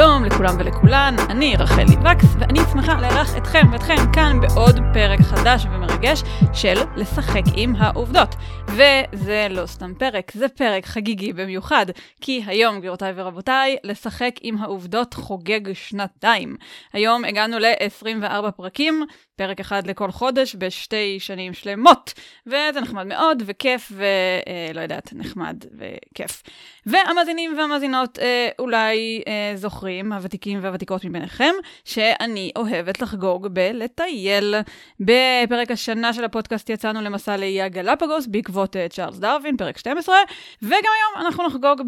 שלום 0.00 0.17
לכולם 0.32 0.54
ולכולן, 0.58 1.16
אני 1.30 1.56
רחלי 1.58 1.96
וקס, 1.96 2.34
ואני 2.38 2.58
שמחה 2.72 3.00
לארח 3.00 3.36
אתכם 3.36 3.66
ואתכן 3.72 4.12
כאן 4.12 4.40
בעוד 4.40 4.76
פרק 4.94 5.20
חדש 5.20 5.64
ומרגש 5.64 6.22
של 6.54 6.74
לשחק 6.96 7.42
עם 7.56 7.76
העובדות. 7.76 8.34
וזה 8.68 9.46
לא 9.50 9.66
סתם 9.66 9.92
פרק, 9.98 10.32
זה 10.34 10.48
פרק 10.48 10.86
חגיגי 10.86 11.32
במיוחד, 11.32 11.86
כי 12.20 12.42
היום, 12.46 12.78
גבירותיי 12.78 13.12
ורבותיי, 13.16 13.76
לשחק 13.84 14.34
עם 14.40 14.56
העובדות 14.58 15.14
חוגג 15.14 15.72
שנתיים. 15.72 16.56
היום 16.92 17.24
הגענו 17.24 17.58
ל-24 17.58 18.50
פרקים, 18.50 19.04
פרק 19.36 19.60
אחד 19.60 19.86
לכל 19.86 20.10
חודש 20.10 20.56
בשתי 20.58 21.16
שנים 21.20 21.54
שלמות, 21.54 22.14
וזה 22.46 22.80
נחמד 22.82 23.06
מאוד, 23.06 23.42
וכיף, 23.46 23.92
ולא 23.92 24.80
יודעת, 24.80 25.12
נחמד 25.12 25.64
וכיף. 25.78 26.42
והמאזינים 26.86 27.54
והמאזינות 27.58 28.18
אה, 28.18 28.48
אולי 28.58 29.22
אה, 29.28 29.52
זוכרים, 29.56 30.12
הוותיקים 30.18 30.58
והוותיקות 30.62 31.04
מביניכם, 31.04 31.54
שאני 31.84 32.50
אוהבת 32.56 33.02
לחגוג 33.02 33.46
בלטייל. 33.46 34.54
בפרק 35.00 35.70
השנה 35.70 36.12
של 36.12 36.24
הפודקאסט 36.24 36.70
יצאנו 36.70 37.00
למסע 37.00 37.36
לאיי 37.36 37.62
הגלפגוס 37.62 38.26
בעקבות 38.26 38.76
אה, 38.76 38.86
צ'ארלס 38.88 39.18
דרווין, 39.18 39.56
פרק 39.56 39.78
12, 39.78 40.16
וגם 40.62 40.72
היום 40.72 41.26
אנחנו 41.26 41.46
נחגוג 41.46 41.82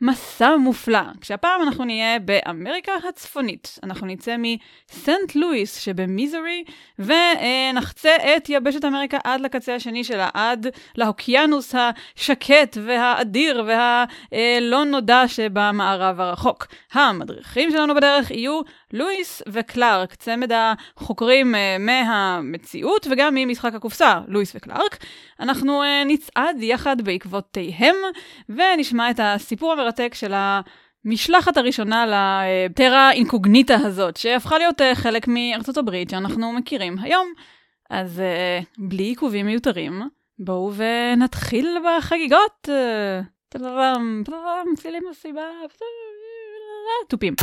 במסע 0.00 0.56
מופלא, 0.56 1.00
כשהפעם 1.20 1.62
אנחנו 1.62 1.84
נהיה 1.84 2.18
באמריקה 2.18 2.92
הצפונית. 3.08 3.78
אנחנו 3.82 4.06
נצא 4.06 4.36
מסנט 4.38 5.34
לואיס 5.34 5.78
שבמיזורי, 5.78 6.64
ונחצה 6.98 8.16
את 8.36 8.48
יבשת 8.48 8.84
אמריקה 8.84 9.18
עד 9.24 9.40
לקצה 9.40 9.74
השני 9.74 10.04
שלה, 10.04 10.28
עד 10.34 10.66
לאוקיינוס 10.96 11.74
השקט 11.74 12.76
והאדיר 12.84 13.64
והלא 13.66 14.84
נודע 14.84 15.28
שבמערב 15.28 16.20
הרחוק. 16.20 16.66
המדריכים 16.92 17.65
שלנו 17.70 17.94
בדרך 17.94 18.30
יהיו 18.30 18.60
לואיס 18.92 19.42
וקלארק, 19.48 20.14
צמד 20.14 20.50
החוקרים 20.52 21.54
uh, 21.54 21.58
מהמציאות 21.78 23.06
וגם 23.10 23.34
ממשחק 23.34 23.74
הקופסה, 23.74 24.20
לואיס 24.28 24.52
וקלארק. 24.56 24.96
אנחנו 25.40 25.82
uh, 25.82 25.86
נצעד 26.06 26.62
יחד 26.62 27.02
בעקבותיהם 27.02 27.94
ונשמע 28.48 29.10
את 29.10 29.20
הסיפור 29.22 29.72
המרתק 29.72 30.14
של 30.14 30.34
ה... 30.34 30.60
המשלחת 31.04 31.56
הראשונה 31.56 32.06
לטרה 32.06 33.12
אינקוגניטה 33.12 33.74
הזאת, 33.74 34.16
שהפכה 34.16 34.58
להיות 34.58 34.80
uh, 34.80 34.84
חלק 34.94 35.28
מארצות 35.28 35.76
הברית 35.76 36.10
שאנחנו 36.10 36.52
מכירים 36.52 36.98
היום. 36.98 37.32
אז 37.90 38.22
בלי 38.78 39.04
עיכובים 39.04 39.46
מיותרים, 39.46 40.02
בואו 40.38 40.72
ונתחיל 40.74 41.78
בחגיגות. 41.84 42.68
טלרם, 43.48 44.22
טלרם, 44.24 44.66
צלילים 44.76 45.02
מסיבה, 45.10 45.42
תופים. 47.08 47.34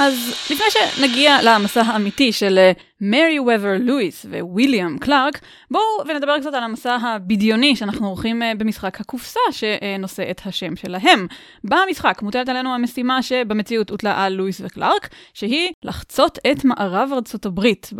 אז 0.00 0.46
לפני 0.50 0.66
שנגיע 0.70 1.38
למסע 1.42 1.82
האמיתי 1.82 2.32
של 2.32 2.58
מרי 3.00 3.38
וובר 3.38 3.72
לואיס 3.80 4.26
וויליאם 4.40 4.98
קלארק, 4.98 5.40
בואו 5.70 5.82
ונדבר 6.08 6.38
קצת 6.40 6.54
על 6.54 6.62
המסע 6.62 6.94
הבדיוני 6.94 7.76
שאנחנו 7.76 8.06
עורכים 8.06 8.42
אה, 8.42 8.52
במשחק 8.58 9.00
הקופסה 9.00 9.40
שנושא 9.50 10.30
את 10.30 10.40
השם 10.44 10.76
שלהם. 10.76 11.26
במשחק 11.64 12.22
מוטלת 12.22 12.48
עלינו 12.48 12.74
המשימה 12.74 13.22
שבמציאות 13.22 13.90
הוטלה 13.90 14.24
על 14.24 14.32
לואיס 14.32 14.60
וקלארק, 14.64 15.08
שהיא 15.34 15.72
לחצות 15.84 16.38
את 16.52 16.64
מערב 16.64 17.10
ארצות 17.12 17.46
הברית. 17.46 17.90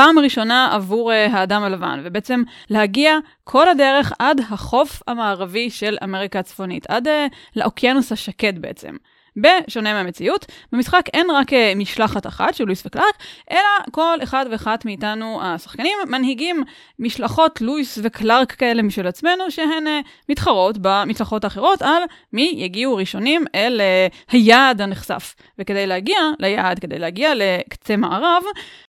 פעם 0.00 0.18
ראשונה 0.18 0.68
עבור 0.72 1.12
uh, 1.12 1.14
האדם 1.14 1.62
הלבן, 1.62 2.00
ובעצם 2.04 2.42
להגיע 2.70 3.16
כל 3.44 3.68
הדרך 3.68 4.12
עד 4.18 4.40
החוף 4.40 5.02
המערבי 5.06 5.70
של 5.70 5.96
אמריקה 6.04 6.38
הצפונית, 6.38 6.86
עד 6.90 7.06
uh, 7.06 7.10
לאוקיינוס 7.56 8.12
השקט 8.12 8.54
בעצם. 8.54 8.96
בשונה 9.36 9.92
מהמציאות, 9.92 10.46
במשחק 10.72 11.02
אין 11.12 11.26
רק 11.30 11.52
אה, 11.52 11.72
משלחת 11.76 12.26
אחת 12.26 12.54
של 12.54 12.64
לואיס 12.64 12.86
וקלארק, 12.86 13.14
אלא 13.50 13.60
כל 13.90 14.18
אחד 14.22 14.46
ואחת 14.50 14.84
מאיתנו 14.84 15.42
השחקנים 15.42 15.98
מנהיגים 16.08 16.64
משלחות 16.98 17.60
לואיס 17.60 17.98
וקלארק 18.02 18.52
כאלה 18.52 18.82
משל 18.82 19.06
עצמנו, 19.06 19.50
שהן 19.50 19.86
uh, 19.86 20.06
מתחרות 20.28 20.78
במשלחות 20.80 21.44
האחרות 21.44 21.82
על 21.82 22.02
מי 22.32 22.54
יגיעו 22.56 22.96
ראשונים 22.96 23.44
אל 23.54 23.80
uh, 23.80 24.32
היעד 24.32 24.80
הנחשף. 24.80 25.34
וכדי 25.58 25.86
להגיע 25.86 26.18
ליעד, 26.38 26.78
כדי 26.78 26.98
להגיע 26.98 27.32
לקצה 27.34 27.96
מערב, 27.96 28.42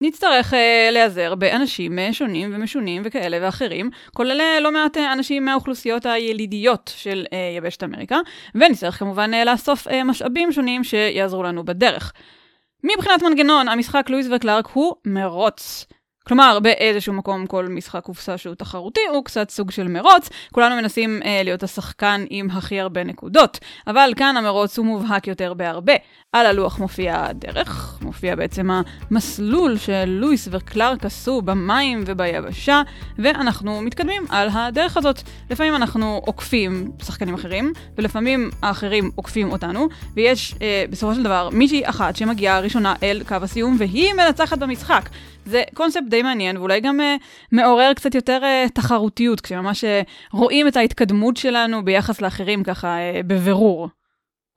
נצטרך 0.02 0.54
להיעזר 0.92 1.36
באנשים 1.36 2.00
שונים 2.12 2.52
ומשונים 2.56 3.02
וכאלה 3.06 3.38
ואחרים, 3.42 3.90
כולל 4.14 4.42
לא 4.62 4.72
מעט 4.72 4.98
אנשים 4.98 5.46
מהאוכלוסיות 5.46 6.06
הילידיות 6.06 6.94
של 6.96 7.26
יבשת 7.58 7.84
אמריקה, 7.84 8.18
ונצטרך 8.56 9.00
כמובן 9.00 9.32
לאסוף 9.46 9.88
משאבים. 10.06 10.27
משאבים 10.28 10.52
שונים 10.52 10.84
שיעזרו 10.84 11.44
לנו 11.44 11.66
בדרך. 11.66 12.14
מבחינת 12.84 13.24
מנגנון, 13.24 13.68
המשחק 13.68 14.10
לואיס 14.10 14.28
וקלארק 14.36 14.68
הוא 14.68 14.96
מרוץ. 15.06 15.86
כלומר, 16.28 16.60
באיזשהו 16.60 17.14
מקום 17.14 17.46
כל 17.46 17.68
משחק 17.68 18.04
קופסה 18.04 18.38
שהוא 18.38 18.56
תחרותי 18.56 19.02
הוא 19.14 19.24
קצת 19.26 19.50
סוג 19.50 19.72
של 19.72 19.88
מרוץ, 19.88 20.30
כולנו 20.52 20.76
מנסים 20.76 21.20
אה, 21.26 21.42
להיות 21.44 21.64
השחקן 21.64 22.26
עם 22.30 22.50
הכי 22.52 22.80
הרבה 22.80 23.04
נקודות, 23.04 23.60
אבל 23.88 24.14
כאן 24.16 24.38
המרוץ 24.38 24.78
הוא 24.78 24.86
מובהק 24.86 25.28
יותר 25.28 25.54
בהרבה. 25.54 25.94
על 26.34 26.46
הלוח 26.46 26.80
מופיע 26.80 27.26
הדרך, 27.26 28.00
מופיע 28.02 28.36
בעצם 28.36 28.70
המסלול 29.12 29.78
שלואיס 29.78 30.48
וקלארק 30.52 31.06
עשו 31.06 31.42
במים 31.42 32.04
וביבשה, 32.06 32.82
ואנחנו 33.18 33.82
מתקדמים 33.82 34.26
על 34.30 34.50
הדרך 34.52 34.98
הזאת. 34.98 35.22
לפעמים 35.50 35.76
אנחנו 35.76 36.22
עוקפים 36.26 36.92
שחקנים 37.04 37.34
אחרים, 37.34 37.74
ולפעמים 37.98 38.50
האחרים 38.62 39.12
עוקפים 39.16 39.52
אותנו, 39.52 39.88
ויש 40.14 40.56
אה, 40.62 40.86
בסופו 40.90 41.16
של 41.16 41.24
דבר 41.24 41.50
מישהי 41.52 41.90
אחת 41.90 42.16
שמגיעה 42.16 42.60
ראשונה 42.60 42.94
אל 43.04 43.22
קו 43.28 43.36
הסיום, 43.42 43.76
והיא 43.80 44.14
מנצחת 44.14 44.58
במשחק. 44.58 45.10
זה 45.48 45.64
קונספט 45.74 46.04
די 46.10 46.22
מעניין, 46.22 46.58
ואולי 46.58 46.80
גם 46.80 47.00
uh, 47.00 47.24
מעורר 47.52 47.94
קצת 47.94 48.16
יותר 48.16 48.42
uh, 48.42 48.70
תחרותיות, 48.72 49.42
כשממש 49.42 49.84
uh, 49.84 49.88
רואים 50.32 50.68
את 50.68 50.78
ההתקדמות 50.78 51.38
שלנו 51.38 51.86
ביחס 51.86 52.22
לאחרים 52.22 52.64
ככה 52.64 52.98
uh, 52.98 53.24
בבירור. 53.28 53.90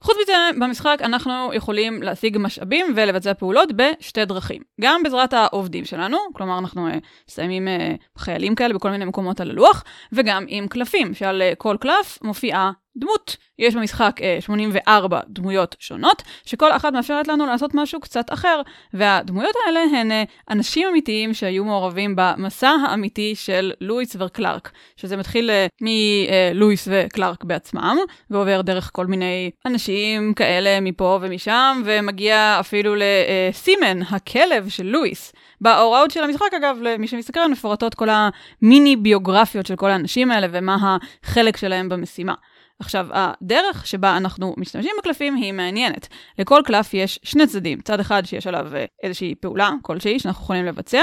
חוץ 0.03 0.17
מזה, 0.23 0.33
במשחק 0.61 0.99
אנחנו 1.01 1.51
יכולים 1.55 2.03
להשיג 2.03 2.37
משאבים 2.41 2.87
ולבצע 2.97 3.35
פעולות 3.35 3.69
בשתי 3.77 4.25
דרכים. 4.25 4.63
גם 4.81 5.03
בעזרת 5.03 5.33
העובדים 5.33 5.85
שלנו, 5.85 6.19
כלומר 6.33 6.59
אנחנו 6.59 6.89
מסיימים 7.29 7.69
uh, 7.69 8.21
חיילים 8.21 8.55
כאלה 8.55 8.75
בכל 8.75 8.91
מיני 8.91 9.05
מקומות 9.05 9.41
על 9.41 9.51
הלוח, 9.51 9.85
וגם 10.13 10.45
עם 10.49 10.69
קלפים, 10.69 11.15
שעל 11.15 11.43
uh, 11.53 11.57
כל 11.57 11.77
קלף 11.81 12.19
מופיעה 12.23 12.73
דמות. 12.97 13.37
יש 13.59 13.75
במשחק 13.75 14.21
אה, 14.23 14.37
84 14.41 15.21
דמויות 15.29 15.77
שונות, 15.79 16.23
שכל 16.47 16.73
אחת 16.73 16.93
מאפשרת 16.93 17.29
לנו 17.29 17.47
לעשות 17.47 17.71
משהו 17.75 18.01
קצת 18.01 18.33
אחר. 18.33 18.61
והדמויות 18.95 19.55
האלה 19.67 19.81
הן 19.81 20.13
אה, 20.13 20.23
אנשים 20.51 20.89
אמיתיים 20.89 21.35
שהיו 21.35 21.65
מעורבים 21.65 22.15
במסע 22.17 22.69
האמיתי 22.69 23.35
של 23.35 23.73
לואיס 23.81 24.17
וקלארק, 24.19 24.71
שזה 24.97 25.17
מתחיל 25.17 25.51
אה, 25.51 25.67
מלואיס 25.81 26.89
וקלארק 26.91 27.45
בעצמם, 27.45 27.97
ועובר 28.31 28.61
דרך 28.61 28.91
כל 28.93 29.07
מיני 29.07 29.51
אנשים 29.67 30.35
כאלה 30.35 30.81
מפה 30.81 31.19
ומשם, 31.23 31.83
ומגיע 31.85 32.57
אפילו 32.61 32.95
לסימן, 32.97 34.03
הכלב 34.11 34.69
של 34.69 34.87
לואיס. 34.87 35.33
בהוראות 35.61 36.11
של 36.11 36.25
המשחק, 36.25 36.55
אגב, 36.57 36.79
למי 36.83 37.07
שמסתכל, 37.07 37.51
מפורטות 37.51 37.95
כל 37.95 38.09
המיני 38.11 38.97
ביוגרפיות 38.97 39.67
של 39.67 39.77
כל 39.77 39.91
האנשים 39.91 40.31
האלה 40.31 40.47
ומה 40.51 40.97
החלק 41.25 41.57
שלהם 41.57 41.89
במשימה. 41.89 42.35
עכשיו, 42.81 43.07
הדרך 43.13 43.87
שבה 43.87 44.17
אנחנו 44.17 44.55
משתמשים 44.57 44.93
בקלפים 44.99 45.35
היא 45.35 45.53
מעניינת. 45.53 46.09
לכל 46.39 46.61
קלף 46.65 46.95
יש 46.95 47.19
שני 47.23 47.47
צדדים, 47.47 47.81
צד 47.81 48.01
אחד 48.01 48.23
שיש 48.27 48.47
עליו 48.47 48.77
אה, 48.77 48.85
איזושהי 49.03 49.35
פעולה 49.35 49.71
כלשהי 49.83 50.19
שאנחנו 50.19 50.45
יכולים 50.45 50.65
לבצע, 50.65 51.03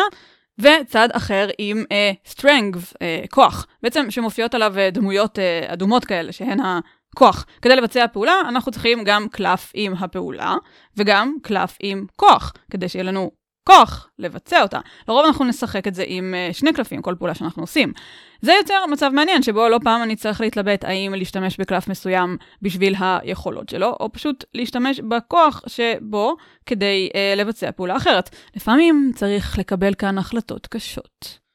וצד 0.59 1.09
אחר 1.11 1.47
עם 1.57 1.83
uh, 1.83 2.31
strength, 2.31 2.93
uh, 2.93 3.27
כוח, 3.29 3.67
בעצם 3.83 4.11
שמופיעות 4.11 4.55
עליו 4.55 4.73
דמויות 4.91 5.37
uh, 5.37 5.73
אדומות 5.73 6.05
כאלה, 6.05 6.31
שהן 6.31 6.57
הכוח. 6.59 7.45
כדי 7.61 7.75
לבצע 7.75 8.05
פעולה, 8.07 8.33
אנחנו 8.49 8.71
צריכים 8.71 9.03
גם 9.03 9.27
קלף 9.29 9.71
עם 9.73 9.93
הפעולה, 9.99 10.55
וגם 10.97 11.35
קלף 11.41 11.77
עם 11.79 12.05
כוח, 12.15 12.53
כדי 12.71 12.89
שיהיה 12.89 13.03
לנו 13.03 13.31
כוח 13.67 14.09
לבצע 14.19 14.61
אותה. 14.61 14.79
לרוב 15.07 15.25
אנחנו 15.25 15.45
נשחק 15.45 15.87
את 15.87 15.95
זה 15.95 16.03
עם 16.07 16.33
uh, 16.33 16.53
שני 16.53 16.73
קלפים, 16.73 17.01
כל 17.01 17.15
פעולה 17.17 17.35
שאנחנו 17.35 17.63
עושים. 17.63 17.93
זה 18.41 18.53
יוצר 18.61 18.85
מצב 18.91 19.09
מעניין, 19.13 19.43
שבו 19.43 19.69
לא 19.69 19.79
פעם 19.83 20.03
אני 20.03 20.15
צריך 20.15 20.41
להתלבט 20.41 20.83
האם 20.83 21.13
להשתמש 21.17 21.57
בקלף 21.59 21.87
מסוים 21.87 22.37
בשביל 22.61 22.95
היכולות 22.99 23.69
שלו, 23.69 23.95
או 23.99 24.11
פשוט 24.11 24.43
להשתמש 24.53 24.99
בכוח 24.99 25.61
שבו 25.67 26.35
כדי 26.65 27.09
uh, 27.13 27.39
לבצע 27.39 27.71
פעולה 27.71 27.97
אחרת. 27.97 28.35
לפעמים 28.55 29.11
צריך 29.15 29.59
לקבל 29.59 29.93
כאן 29.93 30.17
החלטות 30.17 30.67
קשות. 30.67 31.46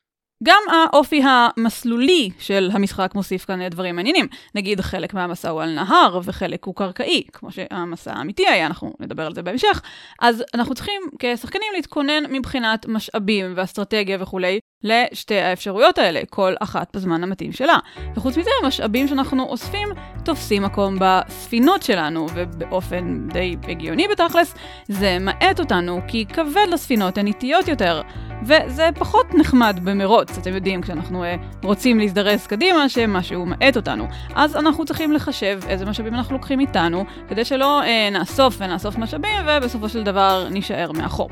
גם 0.42 0.62
האופי 0.72 1.22
המסלולי 1.24 2.30
של 2.38 2.70
המשחק 2.72 3.12
מוסיף 3.14 3.44
כאן 3.44 3.68
דברים 3.68 3.96
מעניינים. 3.96 4.26
נגיד 4.54 4.80
חלק 4.80 5.14
מהמסע 5.14 5.50
הוא 5.50 5.62
על 5.62 5.74
נהר 5.74 6.20
וחלק 6.24 6.64
הוא 6.64 6.74
קרקעי, 6.74 7.22
כמו 7.32 7.52
שהמסע 7.52 8.12
האמיתי 8.12 8.48
היה, 8.48 8.66
אנחנו 8.66 8.92
נדבר 9.00 9.26
על 9.26 9.34
זה 9.34 9.42
בהמשך. 9.42 9.82
אז 10.20 10.44
אנחנו 10.54 10.74
צריכים 10.74 11.02
כשחקנים 11.18 11.68
להתכונן 11.74 12.22
מבחינת 12.30 12.86
משאבים 12.88 13.52
ואסטרטגיה 13.56 14.18
וכולי 14.20 14.58
לשתי 14.84 15.38
האפשרויות 15.38 15.98
האלה, 15.98 16.20
כל 16.30 16.54
אחת 16.60 16.96
בזמן 16.96 17.22
המתאים 17.22 17.52
שלה. 17.52 17.78
וחוץ 18.14 18.36
מזה, 18.36 18.50
המשאבים 18.62 19.08
שאנחנו 19.08 19.44
אוספים 19.44 19.88
תופסים 20.24 20.62
מקום 20.62 20.96
בספינות 21.00 21.82
שלנו, 21.82 22.26
ובאופן 22.34 23.28
די 23.32 23.56
הגיוני 23.68 24.08
בתכלס, 24.08 24.54
זה 24.88 25.18
מאט 25.20 25.60
אותנו, 25.60 26.00
כי 26.08 26.26
כבד 26.26 26.66
לספינות 26.70 27.18
הן 27.18 27.26
איטיות 27.26 27.68
יותר. 27.68 28.02
וזה 28.46 28.88
פחות 28.98 29.34
נחמד 29.34 29.80
במרוץ, 29.84 30.38
אתם 30.38 30.54
יודעים, 30.54 30.82
כשאנחנו 30.82 31.24
uh, 31.24 31.26
רוצים 31.62 31.98
להזדרז 31.98 32.46
קדימה, 32.46 32.88
שמשהו 32.88 33.46
מאט 33.46 33.76
אותנו. 33.76 34.06
אז 34.34 34.56
אנחנו 34.56 34.84
צריכים 34.84 35.12
לחשב 35.12 35.60
איזה 35.68 35.84
משאבים 35.86 36.14
אנחנו 36.14 36.34
לוקחים 36.34 36.60
איתנו, 36.60 37.04
כדי 37.28 37.44
שלא 37.44 37.82
uh, 37.82 38.12
נאסוף 38.12 38.56
ונאסוף 38.58 38.98
משאבים, 38.98 39.40
ובסופו 39.46 39.88
של 39.88 40.02
דבר 40.02 40.48
נישאר 40.50 40.92
מאחור. 40.92 41.30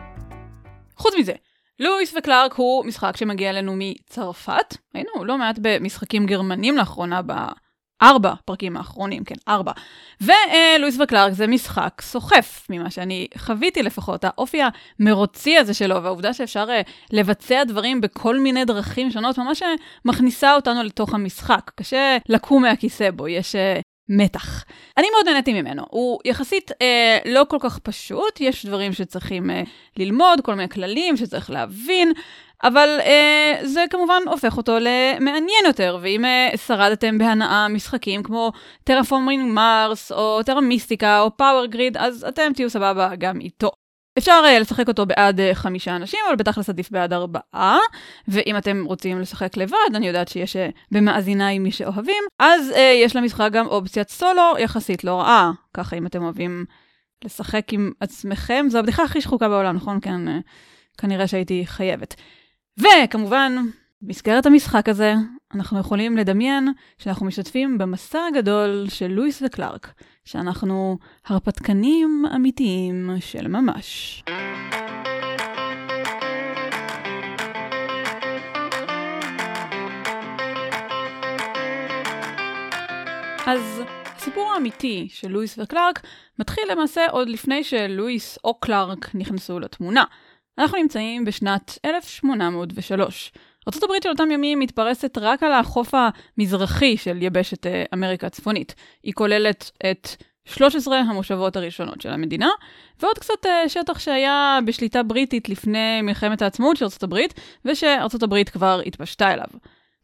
חוץ 0.97 1.15
מזה, 1.19 1.33
לואיס 1.79 2.15
וקלארק 2.19 2.53
הוא 2.53 2.85
משחק 2.85 3.17
שמגיע 3.17 3.51
אלינו 3.51 3.75
מצרפת. 3.77 4.77
היינו 4.95 5.25
לא 5.25 5.39
מעט 5.39 5.59
במשחקים 5.63 6.27
גרמנים 6.27 6.77
לאחרונה 6.77 7.23
בארבע 8.01 8.35
פרקים 8.45 8.77
האחרונים, 8.77 9.25
כן, 9.25 9.35
ארבע. 9.49 9.73
ולואיס 10.21 10.97
וקלארק 11.01 11.33
זה 11.33 11.47
משחק 11.47 12.01
סוחף, 12.01 12.67
ממה 12.71 12.91
שאני 12.91 13.27
חוויתי 13.39 13.83
לפחות. 13.83 14.25
האופי 14.25 14.61
המרוצי 15.01 15.57
הזה 15.57 15.75
שלו, 15.75 16.03
והעובדה 16.03 16.33
שאפשר 16.33 16.67
uh, 16.69 16.91
לבצע 17.13 17.65
דברים 17.65 18.01
בכל 18.01 18.39
מיני 18.39 18.65
דרכים 18.65 19.11
שונות, 19.11 19.39
ממש 19.39 19.63
מכניסה 20.05 20.55
אותנו 20.55 20.83
לתוך 20.83 21.15
המשחק. 21.15 21.71
קשה 21.75 22.17
לקום 22.29 22.63
מהכיסא 22.63 23.11
בו, 23.11 23.29
יש 23.29 23.55
uh, 23.55 23.83
מתח. 24.11 24.65
אני 24.97 25.07
מאוד 25.15 25.29
נהניתי 25.29 25.63
ממנו. 25.63 25.83
הוא 25.91 26.19
יחסית 26.25 26.71
אה, 26.83 27.19
לא 27.25 27.47
כל 27.49 27.57
כך 27.61 27.79
פשוט, 27.79 28.41
יש 28.41 28.67
דברים 28.67 28.93
שצריכים 28.93 29.51
אה, 29.51 29.63
ללמוד, 29.97 30.41
כל 30.41 30.55
מיני 30.55 30.69
כללים 30.69 31.17
שצריך 31.17 31.51
להבין, 31.51 32.13
אבל 32.65 32.99
אה, 33.01 33.59
זה 33.63 33.85
כמובן 33.91 34.23
הופך 34.27 34.57
אותו 34.57 34.77
למעניין 34.81 35.65
יותר, 35.67 35.99
ואם 36.01 36.25
אה, 36.25 36.51
שרדתם 36.67 37.19
בהנאה 37.19 37.69
משחקים 37.69 38.23
כמו 38.23 38.53
Terraforming 38.85 39.53
Mars, 39.53 40.13
או 40.13 40.43
Terra 40.43 40.61
Mystica, 40.61 41.21
או 41.21 41.37
Power 41.37 41.67
Grid, 41.67 41.97
אז 41.97 42.27
אתם 42.29 42.53
תהיו 42.55 42.71
סבבה 42.71 43.11
גם 43.19 43.41
איתו. 43.41 43.71
אפשר 44.19 44.43
אה, 44.47 44.61
לשחק 44.61 44.89
אותו 44.89 45.07
בעד 45.07 45.41
אה, 45.41 45.55
חמישה 45.55 45.97
אנשים, 45.97 46.21
אבל 46.29 46.37
בתכלס 46.37 46.69
עדיף 46.69 46.91
בעד 46.91 47.13
ארבעה, 47.13 47.79
ואם 48.29 48.57
אתם 48.57 48.85
רוצים 48.85 49.21
לשחק 49.21 49.57
לבד, 49.57 49.95
אני 49.95 50.07
יודעת 50.07 50.29
שיש 50.29 50.57
אה, 50.57 50.59
במאזיניי 50.91 51.59
מי 51.59 51.73
שאוהבים, 51.73 52.25
אז 52.39 52.71
אה, 52.71 52.79
יש 52.79 53.17
למשחק 53.17 53.49
גם 53.53 53.67
אופציית 53.67 54.09
סולו 54.09 54.55
יחסית 54.59 55.05
לא 55.05 55.21
רעה. 55.21 55.53
ככה 55.75 55.97
אם 55.97 56.07
אתם 56.07 56.23
אוהבים 56.23 56.65
לשחק 57.25 57.73
עם 57.73 57.93
עצמכם, 58.01 58.67
זו 58.69 58.79
הבדיחה 58.79 59.03
הכי 59.03 59.21
שחוקה 59.21 59.49
בעולם, 59.49 59.77
נכון? 59.77 59.99
כן, 60.03 60.29
אה, 60.29 60.43
כנראה 60.99 61.27
שהייתי 61.27 61.63
חייבת. 61.67 62.15
וכמובן, 62.81 63.57
במסגרת 64.03 64.47
המשחק 64.47 64.89
הזה, 64.89 65.15
אנחנו 65.55 65.79
יכולים 65.79 66.17
לדמיין 66.17 66.69
שאנחנו 66.99 67.27
משתתפים 67.27 67.79
במסע 67.79 68.19
הגדול 68.29 68.87
של 68.89 69.07
לואיס 69.07 69.43
וקלארק, 69.47 69.93
שאנחנו 70.25 70.99
הרפתקנים 71.27 72.25
אמיתיים 72.37 73.11
של 73.21 73.49
ממש. 73.49 74.23
אז 83.47 83.83
הסיפור 84.17 84.53
האמיתי 84.53 85.09
של 85.11 85.29
לואיס 85.29 85.59
וקלארק 85.59 86.01
מתחיל 86.39 86.65
למעשה 86.71 87.07
עוד 87.11 87.29
לפני 87.29 87.65
שלואיס 87.65 88.39
או 88.45 88.55
קלארק 88.55 89.15
נכנסו 89.15 89.61
לתמונה. 89.61 90.05
אנחנו 90.61 90.79
נמצאים 90.79 91.25
בשנת 91.25 91.79
1803. 91.85 93.33
ארה"ב 93.69 94.03
של 94.03 94.09
אותם 94.09 94.31
ימים 94.31 94.59
מתפרסת 94.59 95.19
רק 95.19 95.43
על 95.43 95.53
החוף 95.53 95.95
המזרחי 95.95 96.97
של 96.97 97.23
יבשת 97.23 97.67
אה, 97.67 97.85
אמריקה 97.95 98.27
הצפונית. 98.27 98.75
היא 99.03 99.13
כוללת 99.15 99.71
את 99.91 100.09
13 100.45 100.99
המושבות 100.99 101.57
הראשונות 101.57 102.01
של 102.01 102.11
המדינה, 102.11 102.49
ועוד 103.01 103.19
קצת 103.19 103.47
אה, 103.47 103.69
שטח 103.69 103.99
שהיה 103.99 104.59
בשליטה 104.67 105.03
בריטית 105.03 105.49
לפני 105.49 106.03
מלחמת 106.03 106.43
העצמאות 106.43 106.77
של 106.77 106.85
ארה"ב, 106.85 107.17
ושארה"ב 107.65 108.45
כבר 108.45 108.81
התפשטה 108.87 109.33
אליו. 109.33 109.49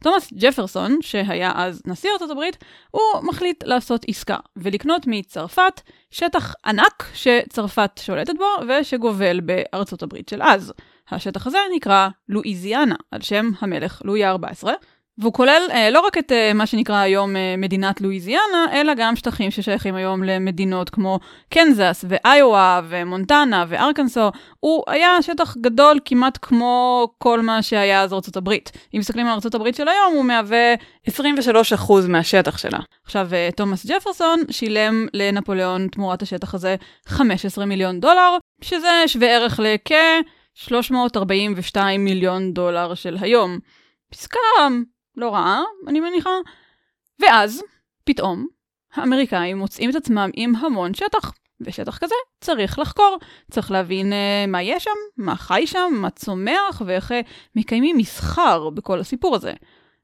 תומאס 0.03 0.33
ג'פרסון, 0.33 0.97
שהיה 1.01 1.51
אז 1.55 1.81
נשיא 1.85 2.09
ארצות 2.13 2.31
הברית, 2.31 2.57
הוא 2.91 3.01
מחליט 3.23 3.63
לעשות 3.63 4.05
עסקה 4.07 4.37
ולקנות 4.55 5.01
מצרפת 5.07 5.81
שטח 6.11 6.53
ענק 6.65 7.03
שצרפת 7.13 7.91
שולטת 8.01 8.33
בו 8.37 8.45
ושגובל 8.67 9.39
בארצות 9.39 10.03
הברית 10.03 10.29
של 10.29 10.41
אז. 10.43 10.73
השטח 11.11 11.47
הזה 11.47 11.57
נקרא 11.75 12.09
לואיזיאנה, 12.29 12.95
על 13.11 13.21
שם 13.21 13.49
המלך 13.59 14.01
לואי 14.05 14.23
ה-14, 14.23 14.67
והוא 15.19 15.33
כולל 15.33 15.61
אה, 15.71 15.89
לא 15.89 15.99
רק 15.99 16.17
את 16.17 16.31
אה, 16.31 16.51
מה 16.53 16.65
שנקרא 16.65 16.95
היום 16.95 17.35
אה, 17.35 17.55
מדינת 17.57 18.01
לואיזיאנה, 18.01 18.65
אלא 18.73 18.93
גם 18.93 19.15
שטחים 19.15 19.51
ששייכים 19.51 19.95
היום 19.95 20.23
למדינות 20.23 20.89
כמו 20.89 21.19
קנזס 21.49 22.05
ואיואה 22.07 22.81
ומונטנה 22.89 23.65
וארקנסו. 23.67 24.31
הוא 24.59 24.83
היה 24.87 25.21
שטח 25.21 25.57
גדול 25.57 25.99
כמעט 26.05 26.37
כמו 26.41 27.07
כל 27.17 27.41
מה 27.41 27.61
שהיה 27.61 28.01
אז 28.01 28.13
ארצות 28.13 28.37
הברית. 28.37 28.71
אם 28.93 28.99
מסתכלים 28.99 29.27
על 29.27 29.33
ארצות 29.33 29.55
הברית 29.55 29.75
של 29.75 29.87
היום, 29.87 30.13
הוא 30.13 30.25
מהווה 30.25 30.73
23% 31.07 31.11
מהשטח 32.07 32.57
שלה. 32.57 32.79
עכשיו, 33.05 33.27
אה, 33.33 33.49
תומאס 33.55 33.85
ג'פרסון 33.85 34.39
שילם 34.51 35.07
לנפוליאון 35.13 35.87
תמורת 35.87 36.21
השטח 36.21 36.53
הזה 36.53 36.75
15 37.07 37.65
מיליון 37.65 37.99
דולר, 37.99 38.37
שזה 38.61 39.03
שווה 39.07 39.27
ערך 39.27 39.59
לכ... 39.59 39.91
342 40.57 42.05
מיליון 42.05 42.53
דולר 42.53 42.93
של 42.93 43.17
היום. 43.21 43.59
פסקה 44.11 44.39
לא 45.17 45.33
רעה, 45.33 45.61
אני 45.87 45.99
מניחה. 45.99 46.29
ואז, 47.19 47.63
פתאום, 48.03 48.47
האמריקאים 48.93 49.57
מוצאים 49.57 49.89
את 49.89 49.95
עצמם 49.95 50.29
עם 50.33 50.55
המון 50.55 50.93
שטח. 50.93 51.31
ושטח 51.61 51.97
כזה 51.97 52.15
צריך 52.41 52.79
לחקור, 52.79 53.17
צריך 53.51 53.71
להבין 53.71 54.13
uh, 54.13 54.47
מה 54.47 54.63
יש 54.63 54.83
שם, 54.83 54.91
מה 55.17 55.35
חי 55.35 55.63
שם, 55.65 55.93
מה 55.93 56.09
צומח 56.09 56.81
ואיך 56.85 57.11
uh, 57.11 57.15
מקיימים 57.55 57.97
מסחר 57.97 58.69
בכל 58.69 58.99
הסיפור 58.99 59.35
הזה. 59.35 59.53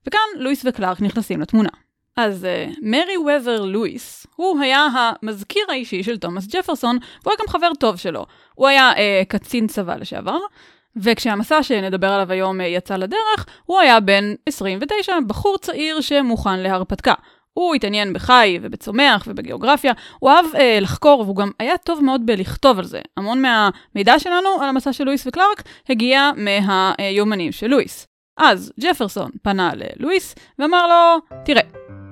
וכאן 0.08 0.20
לואיס 0.36 0.66
וקלארק 0.66 1.02
נכנסים 1.02 1.42
לתמונה. 1.42 1.70
אז 2.16 2.48
מרי 2.82 3.18
וובר 3.18 3.66
לואיס, 3.66 4.28
הוא 4.36 4.60
היה 4.60 4.88
המזכיר 4.94 5.64
האישי 5.70 6.04
של 6.04 6.18
תומאס 6.18 6.48
ג'פרסון, 6.48 6.98
והוא 7.24 7.32
היה 7.32 7.38
גם 7.40 7.48
חבר 7.48 7.72
טוב 7.80 7.96
שלו. 7.96 8.26
הוא 8.56 8.68
היה 8.68 8.92
uh, 8.92 9.26
קצין 9.28 9.68
צבא 9.68 9.96
לשעבר, 9.96 10.40
וכשהמסע 10.98 11.64
שנדבר 11.64 12.08
עליו 12.08 12.32
היום 12.32 12.62
uh, 12.62 12.64
יצא 12.64 12.96
לדרך, 12.96 13.46
הוא 13.66 13.80
היה 13.80 14.00
בן 14.00 14.34
29, 14.46 15.14
בחור 15.28 15.58
צעיר 15.58 16.02
שמוכן 16.02 16.60
להרפתקה. 16.60 17.14
הוא 17.54 17.76
התעניין 17.76 18.14
בחי 18.14 18.60
ובצומח 18.62 19.24
ובגיאוגרפיה, 19.28 19.94
הוא 20.20 20.30
אהב 20.32 20.46
אה, 20.56 20.78
לחקור 20.82 21.20
והוא 21.22 21.36
גם 21.36 21.52
היה 21.60 21.78
טוב 21.78 22.04
מאוד 22.04 22.26
בלכתוב 22.26 22.80
על 22.80 22.86
זה. 22.86 23.02
המון 23.18 23.42
מהמידע 23.42 24.20
שלנו 24.20 24.50
על 24.62 24.70
המסע 24.70 24.94
של 24.94 25.04
לואיס 25.04 25.28
וקלארק 25.28 25.64
הגיע 25.90 26.32
מהיומנים 26.38 27.52
של 27.52 27.68
לואיס. 27.68 28.08
אז 28.38 28.74
ג'פרסון 28.80 29.32
פנה 29.42 29.72
ללואיס 29.76 30.36
ואמר 30.60 30.88
לו, 30.88 31.20
תראה, 31.46 31.62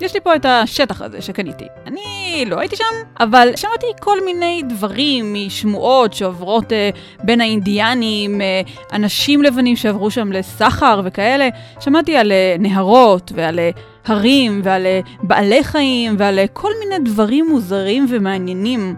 יש 0.02 0.14
לי 0.14 0.20
פה 0.20 0.36
את 0.36 0.46
השטח 0.46 1.02
הזה 1.02 1.22
שקניתי. 1.22 1.66
אני 1.88 2.44
לא 2.48 2.60
הייתי 2.60 2.76
שם, 2.76 2.84
אבל 3.20 3.50
שמעתי 3.56 3.86
כל 4.00 4.18
מיני 4.26 4.62
דברים 4.70 5.34
משמועות 5.34 6.14
שעוברות 6.14 6.74
אה, 6.74 6.90
בין 7.24 7.42
האינדיאנים, 7.42 8.42
אה, 8.42 8.62
אנשים 8.94 9.44
לבנים 9.44 9.76
שעברו 9.76 10.12
שם 10.12 10.32
לסחר 10.32 11.02
וכאלה. 11.06 11.50
שמעתי 11.80 12.18
על 12.18 12.32
אה, 12.32 12.56
נהרות 12.60 13.32
ועל 13.36 13.60
אה, 13.60 13.70
הרים 14.06 14.62
ועל 14.64 14.86
אה, 14.86 15.00
בעלי 15.24 15.64
חיים 15.64 16.16
ועל 16.18 16.40
אה, 16.40 16.48
כל 16.54 16.72
מיני 16.80 17.10
דברים 17.10 17.48
מוזרים 17.50 18.06
ומעניינים. 18.10 18.96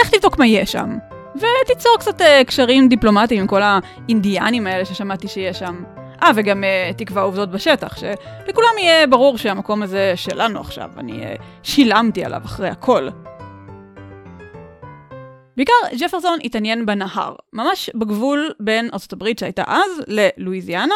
לך 0.00 0.10
תבדוק 0.10 0.38
מה 0.38 0.46
יש 0.46 0.72
שם. 0.72 0.98
ותיצור 1.36 1.96
קצת 1.98 2.20
אה, 2.20 2.44
קשרים 2.44 2.88
דיפלומטיים 2.88 3.40
עם 3.40 3.46
כל 3.46 3.60
האינדיאנים 3.62 4.66
האלה 4.66 4.84
ששמעתי 4.84 5.28
שיש 5.28 5.58
שם. 5.58 5.99
אה, 6.22 6.30
וגם 6.34 6.64
uh, 6.64 6.94
תקבע 6.98 7.20
עובדות 7.20 7.50
בשטח, 7.50 7.96
שלכולם 7.96 8.78
יהיה 8.78 9.06
ברור 9.06 9.38
שהמקום 9.38 9.82
הזה 9.82 10.12
שלנו 10.16 10.60
עכשיו, 10.60 10.90
אני 10.98 11.22
uh, 11.22 11.42
שילמתי 11.62 12.24
עליו 12.24 12.40
אחרי 12.44 12.68
הכל. 12.68 13.08
בעיקר 15.56 15.72
ג'פרסון 15.98 16.38
התעניין 16.44 16.86
בנהר, 16.86 17.34
ממש 17.52 17.90
בגבול 17.94 18.50
בין 18.60 18.90
ארצות 18.92 19.12
הברית 19.12 19.38
שהייתה 19.38 19.62
אז 19.66 20.02
ללואיזיאנה, 20.06 20.94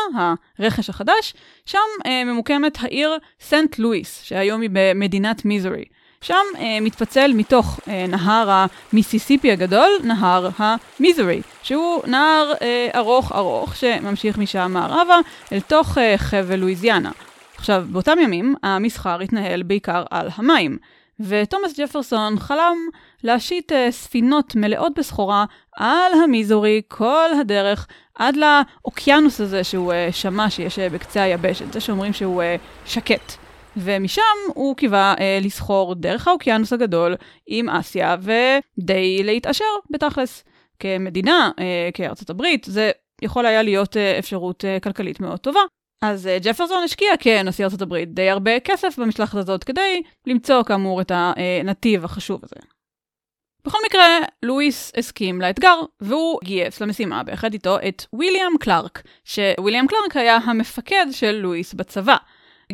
הרכש 0.59 0.91
החדש, 0.91 1.35
שם 1.67 1.79
uh, 2.05 2.09
ממוקמת 2.27 2.79
העיר 2.81 3.17
סנט 3.41 3.79
לואיס, 3.79 4.23
שהיום 4.23 4.61
היא 4.61 4.71
במדינת 4.73 5.45
מיזורי. 5.45 5.85
שם 6.25 6.45
אה, 6.59 6.79
מתפצל 6.81 7.33
מתוך 7.35 7.81
אה, 7.89 8.07
נהר 8.09 8.67
המיסיסיפי 8.93 9.53
הגדול, 9.53 9.91
נהר 10.05 10.49
המיזורי, 10.59 11.43
שהוא 11.63 12.03
נהר 12.07 12.53
אה, 12.63 12.89
ארוך 12.95 13.33
ארוך 13.33 13.77
שממשיך 13.77 14.39
משם 14.39 14.71
מערבה 14.75 15.19
אל 15.53 15.61
תוך 15.61 15.99
אה, 15.99 16.15
חבל 16.17 16.57
לואיזיאנה. 16.57 17.11
עכשיו, 17.57 17.85
באותם 17.89 18.19
ימים 18.23 18.55
המסחר 18.63 19.21
התנהל 19.21 19.63
בעיקר 19.63 20.05
על 20.11 20.29
המים, 20.37 20.79
ותומאס 21.21 21.81
ג'פרסון 21.81 22.39
חלם 22.39 22.77
להשית 23.25 23.73
uh, 23.73 23.75
ספינות 23.91 24.57
מלאות 24.57 24.99
בסחורה 24.99 25.45
על 25.77 26.13
המיזורי 26.25 26.83
כל 26.89 27.29
הדרך 27.41 27.87
עד 28.15 28.37
לאוקיינוס 28.37 29.41
הזה 29.41 29.65
שהוא 29.65 29.93
uh, 29.93 30.13
שמע 30.13 30.51
שיש 30.51 30.79
uh, 30.79 30.93
בקצה 30.93 31.23
היבשת, 31.23 31.73
זה 31.73 31.81
שאומרים 31.81 32.13
שהוא 32.13 32.43
uh, 32.43 32.89
שקט. 32.91 33.44
ומשם 33.77 34.23
הוא 34.55 34.77
קיווה 34.77 35.15
uh, 35.17 35.45
לסחור 35.45 35.95
דרך 35.95 36.29
האוקיינוס 36.29 36.73
הגדול 36.73 37.15
עם 37.47 37.69
אסיה 37.69 38.17
ודי 38.21 39.23
להתעשר 39.23 39.65
בתכלס. 39.91 40.45
כמדינה, 40.79 41.51
uh, 41.57 41.61
כארצות 41.95 42.31
הברית, 42.31 42.67
זה 42.69 42.91
יכול 43.23 43.47
היה 43.47 43.63
להיות 43.63 43.97
uh, 43.97 44.19
אפשרות 44.19 44.65
uh, 44.65 44.81
כלכלית 44.83 45.21
מאוד 45.21 45.39
טובה. 45.39 45.61
אז 46.03 46.27
uh, 46.27 46.45
ג'פרסון 46.45 46.83
השקיע 46.85 47.17
כנשיא 47.19 47.65
ארצות 47.65 47.83
הברית 47.83 48.15
די 48.15 48.31
הרבה 48.31 48.61
כסף 48.61 48.99
במשלחת 48.99 49.35
הזאת 49.35 49.65
כדי 49.65 50.03
למצוא 50.27 50.63
כאמור 50.63 51.01
את 51.01 51.13
הנתיב 51.15 52.05
החשוב 52.05 52.41
הזה. 52.43 52.67
בכל 53.67 53.79
מקרה, 53.87 54.19
לואיס 54.43 54.93
הסכים 54.97 55.41
לאתגר, 55.41 55.81
והוא 56.01 56.39
גייס 56.45 56.81
למשימה 56.81 57.23
ביחד 57.23 57.53
איתו 57.53 57.77
את 57.89 58.05
ויליאם 58.19 58.59
קלארק, 58.61 59.03
שוויליאם 59.25 59.87
קלארק 59.87 60.17
היה 60.17 60.37
המפקד 60.37 61.07
של 61.11 61.33
לואיס 61.33 61.75
בצבא. 61.75 62.17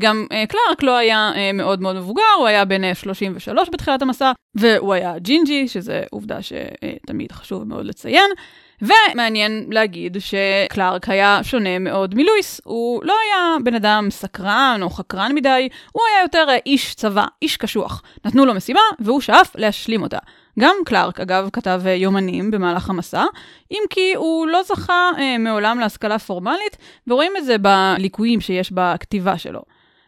גם 0.00 0.26
אה, 0.32 0.46
קלארק 0.46 0.82
לא 0.82 0.96
היה 0.96 1.32
אה, 1.34 1.38
מאוד 1.54 1.80
מאוד 1.80 1.96
מבוגר, 1.96 2.22
הוא 2.38 2.46
היה 2.46 2.64
בן 2.64 2.94
33 2.94 3.68
בתחילת 3.68 4.02
המסע, 4.02 4.32
והוא 4.54 4.94
היה 4.94 5.18
ג'ינג'י, 5.18 5.68
שזה 5.68 6.02
עובדה 6.10 6.38
שתמיד 6.42 7.32
חשוב 7.32 7.64
מאוד 7.64 7.86
לציין. 7.86 8.30
ומעניין 8.82 9.66
להגיד 9.70 10.16
שקלארק 10.18 11.08
היה 11.08 11.40
שונה 11.42 11.78
מאוד 11.78 12.14
מלואיס, 12.14 12.60
הוא 12.64 13.04
לא 13.04 13.14
היה 13.26 13.56
בן 13.64 13.74
אדם 13.74 14.08
סקרן 14.10 14.78
או 14.82 14.90
חקרן 14.90 15.34
מדי, 15.34 15.68
הוא 15.92 16.02
היה 16.12 16.22
יותר 16.22 16.46
איש 16.66 16.94
צבא, 16.94 17.26
איש 17.42 17.56
קשוח. 17.56 18.02
נתנו 18.24 18.46
לו 18.46 18.54
משימה 18.54 18.80
והוא 19.00 19.20
שאף 19.20 19.56
להשלים 19.56 20.02
אותה. 20.02 20.18
גם 20.58 20.76
קלארק, 20.84 21.20
אגב, 21.20 21.48
כתב 21.52 21.82
אה, 21.86 21.92
יומנים 21.92 22.50
במהלך 22.50 22.90
המסע, 22.90 23.24
אם 23.70 23.82
כי 23.90 24.14
הוא 24.14 24.46
לא 24.46 24.62
זכה 24.62 25.10
אה, 25.18 25.38
מעולם 25.38 25.78
להשכלה 25.78 26.18
פורמלית, 26.18 26.76
ורואים 27.06 27.32
את 27.36 27.44
זה 27.44 27.56
בליקויים 27.58 28.40
שיש 28.40 28.72
בכתיבה 28.72 29.38
שלו. 29.38 29.60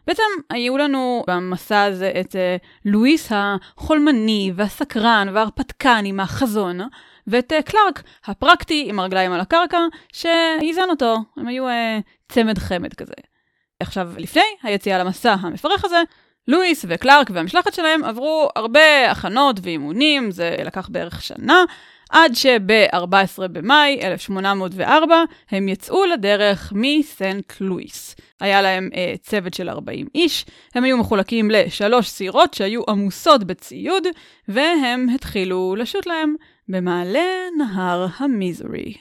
בעצם 0.07 0.23
היו 0.49 0.77
לנו 0.77 1.23
במסע 1.27 1.83
הזה 1.83 2.11
את 2.19 2.35
אה, 2.35 2.57
לואיס 2.85 3.31
החולמני 3.31 4.51
והסקרן 4.55 5.27
וההרפתקן 5.33 6.03
עם 6.05 6.19
החזון, 6.19 6.79
ואת 7.27 7.53
אה, 7.53 7.61
קלארק 7.61 8.03
הפרקטי 8.25 8.85
עם 8.89 8.99
הרגליים 8.99 9.31
על 9.31 9.39
הקרקע, 9.39 9.79
שאיזן 10.13 10.89
אותו, 10.89 11.17
הם 11.37 11.47
היו 11.47 11.67
אה, 11.67 11.99
צמד 12.29 12.57
חמד 12.57 12.93
כזה. 12.93 13.13
עכשיו, 13.79 14.09
לפני 14.17 14.43
היציאה 14.63 14.97
למסע 14.97 15.35
המפרך 15.39 15.85
הזה, 15.85 16.01
לואיס 16.47 16.85
וקלארק 16.87 17.29
והמשלחת 17.33 17.73
שלהם 17.73 18.03
עברו 18.03 18.49
הרבה 18.55 19.11
הכנות 19.11 19.59
ואימונים, 19.63 20.31
זה 20.31 20.55
לקח 20.65 20.89
בערך 20.89 21.21
שנה, 21.21 21.63
עד 22.13 22.35
שב-14 22.35 23.47
במאי 23.51 23.99
1804 24.03 25.23
הם 25.51 25.69
יצאו 25.69 26.05
לדרך 26.05 26.73
מסנט 26.75 27.53
לואיס. 27.61 28.15
היה 28.41 28.61
להם 28.61 28.89
אה, 28.95 29.13
צוות 29.21 29.53
של 29.53 29.69
40 29.69 30.07
איש, 30.15 30.45
הם 30.75 30.83
היו 30.83 30.97
מחולקים 30.97 31.51
לשלוש 31.51 32.09
סירות 32.09 32.53
שהיו 32.53 32.81
עמוסות 32.89 33.43
בציוד, 33.43 34.03
והם 34.47 35.07
התחילו 35.15 35.75
לשוט 35.77 36.05
להם 36.05 36.35
במעלה 36.69 37.29
נהר 37.57 38.07
המיזורי. 38.17 38.93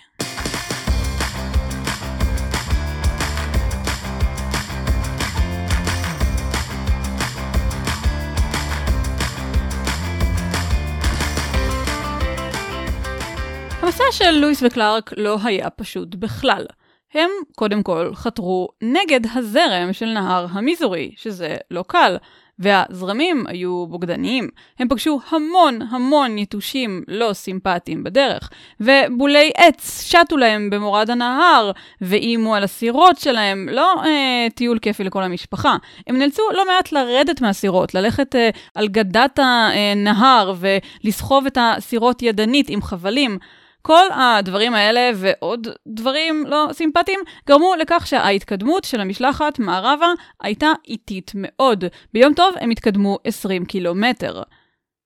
המסע 13.93 14.05
של 14.13 14.31
לואיס 14.31 14.63
וקלארק 14.63 15.11
לא 15.17 15.39
היה 15.45 15.71
פשוט 15.71 16.15
בכלל. 16.15 16.67
הם 17.15 17.31
קודם 17.57 17.83
כל 17.83 18.11
חתרו 18.15 18.69
נגד 18.83 19.21
הזרם 19.35 19.93
של 19.93 20.07
נהר 20.07 20.47
המיזורי, 20.51 21.13
שזה 21.17 21.57
לא 21.71 21.85
קל, 21.87 22.17
והזרמים 22.59 23.45
היו 23.49 23.87
בוגדניים. 23.87 24.49
הם 24.79 24.89
פגשו 24.89 25.21
המון 25.31 25.79
המון 25.91 26.39
יתושים 26.39 27.03
לא 27.09 27.33
סימפטיים 27.33 28.05
בדרך, 28.05 28.51
ובולי 28.81 29.51
עץ 29.57 30.03
שטו 30.03 30.37
להם 30.37 30.71
במורד 30.71 31.11
הנהר, 31.11 31.71
ואיימו 32.01 32.55
על 32.55 32.65
הסירות 32.65 33.19
שלהם, 33.19 33.69
לא 33.73 33.95
אה, 34.05 34.47
טיול 34.55 34.79
כיפי 34.79 35.05
לכל 35.05 35.23
המשפחה. 35.23 35.77
הם 36.07 36.19
נאלצו 36.19 36.43
לא 36.55 36.67
מעט 36.67 36.93
לרדת 36.93 37.41
מהסירות, 37.41 37.95
ללכת 37.95 38.37
אה, 38.37 38.51
על 38.75 38.89
גדת 38.89 39.39
הנהר 39.43 40.55
ולסחוב 40.59 41.47
את 41.47 41.59
הסירות 41.61 42.23
ידנית 42.23 42.69
עם 42.69 42.83
חבלים. 42.83 43.39
כל 43.83 44.05
הדברים 44.15 44.75
האלה 44.75 45.11
ועוד 45.17 45.69
דברים 45.87 46.45
לא 46.49 46.69
סימפטיים 46.73 47.21
גרמו 47.49 47.75
לכך 47.75 48.07
שההתקדמות 48.07 48.85
של 48.85 49.01
המשלחת 49.01 49.59
מערבה 49.59 50.07
הייתה 50.43 50.73
איטית 50.89 51.33
מאוד. 51.35 51.85
ביום 52.13 52.35
טוב 52.35 52.55
הם 52.61 52.71
התקדמו 52.71 53.19
20 53.25 53.65
קילומטר. 53.65 54.43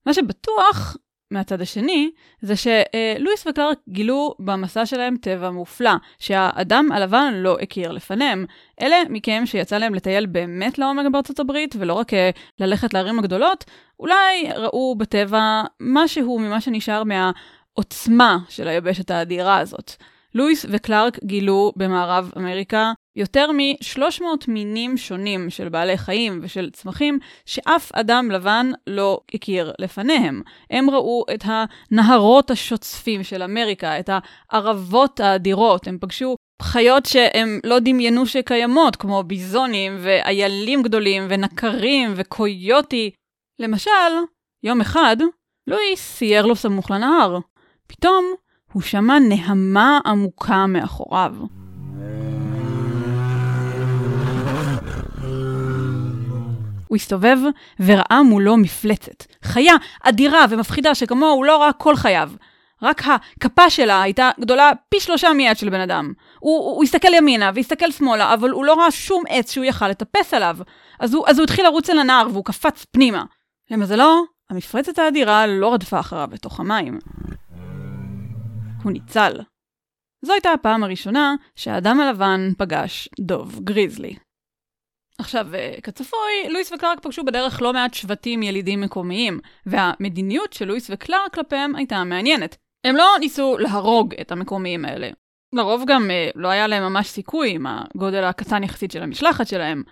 מה 0.05 0.13
שבטוח 0.13 0.97
מהצד 1.31 1.61
השני, 1.61 2.11
זה 2.41 2.53
שלואיס 2.55 3.47
וקלארק 3.47 3.77
גילו 3.89 4.35
במסע 4.39 4.85
שלהם 4.85 5.15
טבע 5.21 5.49
מופלא, 5.49 5.91
שהאדם 6.19 6.91
הלבן 6.91 7.33
לא 7.35 7.57
הכיר 7.61 7.91
לפניהם. 7.91 8.45
אלה 8.81 8.97
מכם 9.09 9.43
שיצא 9.45 9.77
להם 9.77 9.93
לטייל 9.93 10.25
באמת 10.25 10.79
לעומק 10.79 11.05
בארצות 11.11 11.39
הברית, 11.39 11.75
ולא 11.79 11.93
רק 11.93 12.13
אה, 12.13 12.29
ללכת 12.59 12.93
לערים 12.93 13.19
הגדולות, 13.19 13.65
אולי 13.99 14.49
ראו 14.55 14.95
בטבע 14.97 15.61
משהו 15.79 16.39
ממה 16.39 16.61
שנשאר 16.61 17.03
מה... 17.03 17.31
העוצמה 17.77 18.37
של 18.49 18.67
היבשת 18.67 19.11
האדירה 19.11 19.57
הזאת. 19.59 19.91
לואיס 20.35 20.65
וקלארק 20.69 21.23
גילו 21.23 21.73
במערב 21.75 22.31
אמריקה 22.37 22.91
יותר 23.15 23.51
מ-300 23.51 24.23
מינים 24.47 24.97
שונים 24.97 25.49
של 25.49 25.69
בעלי 25.69 25.97
חיים 25.97 26.39
ושל 26.43 26.69
צמחים 26.69 27.19
שאף 27.45 27.91
אדם 27.91 28.31
לבן 28.31 28.71
לא 28.87 29.19
הכיר 29.33 29.73
לפניהם. 29.79 30.41
הם 30.69 30.89
ראו 30.89 31.25
את 31.33 31.43
הנהרות 31.45 32.51
השוצפים 32.51 33.23
של 33.23 33.43
אמריקה, 33.43 33.99
את 33.99 34.09
הערבות 34.51 35.19
האדירות, 35.19 35.87
הם 35.87 35.97
פגשו 36.01 36.35
חיות 36.61 37.05
שהם 37.05 37.59
לא 37.63 37.79
דמיינו 37.79 38.25
שקיימות, 38.25 38.95
כמו 38.95 39.23
ביזונים 39.23 39.97
ואיילים 39.99 40.83
גדולים 40.83 41.25
ונקרים 41.29 42.13
וקויוטי. 42.15 43.11
למשל, 43.59 43.91
יום 44.63 44.81
אחד, 44.81 45.17
לואיס 45.67 45.99
סייר 45.99 46.45
לו 46.45 46.55
סמוך 46.55 46.91
לנהר. 46.91 47.37
פתאום 47.87 48.25
הוא 48.73 48.81
שמע 48.81 49.19
נהמה 49.19 49.99
עמוקה 50.05 50.65
מאחוריו. 50.65 51.33
הוא 56.87 56.95
הסתובב 56.95 57.37
וראה 57.79 58.23
מולו 58.23 58.57
מפלצת. 58.57 59.25
חיה 59.43 59.73
אדירה 60.01 60.45
ומפחידה 60.49 60.95
שכמוהו 60.95 61.31
הוא 61.31 61.45
לא 61.45 61.61
ראה 61.61 61.73
כל 61.73 61.95
חייו. 61.95 62.31
רק 62.81 63.01
הכפה 63.07 63.69
שלה 63.69 64.01
הייתה 64.01 64.31
גדולה 64.39 64.71
פי 64.89 64.99
שלושה 64.99 65.33
מיד 65.33 65.57
של 65.57 65.69
בן 65.69 65.79
אדם. 65.79 66.13
הוא, 66.39 66.57
הוא, 66.57 66.75
הוא 66.75 66.83
הסתכל 66.83 67.13
ימינה 67.13 67.51
והסתכל 67.55 67.91
שמאלה, 67.91 68.33
אבל 68.33 68.49
הוא 68.49 68.65
לא 68.65 68.79
ראה 68.79 68.91
שום 68.91 69.23
עץ 69.29 69.51
שהוא 69.51 69.65
יכל 69.65 69.87
לטפס 69.87 70.33
עליו. 70.33 70.57
אז 70.99 71.13
הוא, 71.13 71.27
אז 71.27 71.39
הוא 71.39 71.43
התחיל 71.43 71.65
לרוץ 71.65 71.89
אל 71.89 71.99
הנהר 71.99 72.27
והוא 72.31 72.45
קפץ 72.45 72.85
פנימה. 72.91 73.23
למזלו, 73.71 74.23
המפרצת 74.49 74.99
האדירה 74.99 75.47
לא 75.47 75.73
רדפה 75.73 75.99
אחריו 75.99 76.27
בתוך 76.31 76.59
המים. 76.59 76.99
הוא 78.87 78.93
ניצל. 78.93 79.33
זו 80.25 80.33
הייתה 80.33 80.51
הפעם 80.51 80.83
הראשונה 80.83 81.35
שהאדם 81.55 81.99
הלבן 81.99 82.49
פגש 82.57 83.09
דוב 83.19 83.59
גריזלי. 83.63 84.15
עכשיו, 85.19 85.55
אה, 85.55 85.75
כצפוי, 85.83 86.49
לואיס 86.49 86.71
וקלארק 86.71 86.99
פגשו 86.99 87.23
בדרך 87.23 87.61
לא 87.61 87.73
מעט 87.73 87.93
שבטים 87.93 88.43
ילידים 88.43 88.81
מקומיים, 88.81 89.39
והמדיניות 89.65 90.53
של 90.53 90.65
לואיס 90.65 90.89
וקלארק 90.93 91.33
כלפיהם 91.33 91.75
הייתה 91.75 92.03
מעניינת. 92.03 92.57
הם 92.83 92.95
לא 92.95 93.05
ניסו 93.19 93.57
להרוג 93.57 94.13
את 94.21 94.31
המקומיים 94.31 94.85
האלה. 94.85 95.09
לרוב 95.55 95.83
גם 95.87 96.11
אה, 96.11 96.29
לא 96.35 96.47
היה 96.47 96.67
להם 96.67 96.83
ממש 96.83 97.07
סיכוי 97.07 97.51
עם 97.51 97.65
הגודל 97.67 98.23
הקטן 98.23 98.63
יחסית 98.63 98.91
של 98.91 99.03
המשלחת 99.03 99.47
שלהם. 99.47 99.83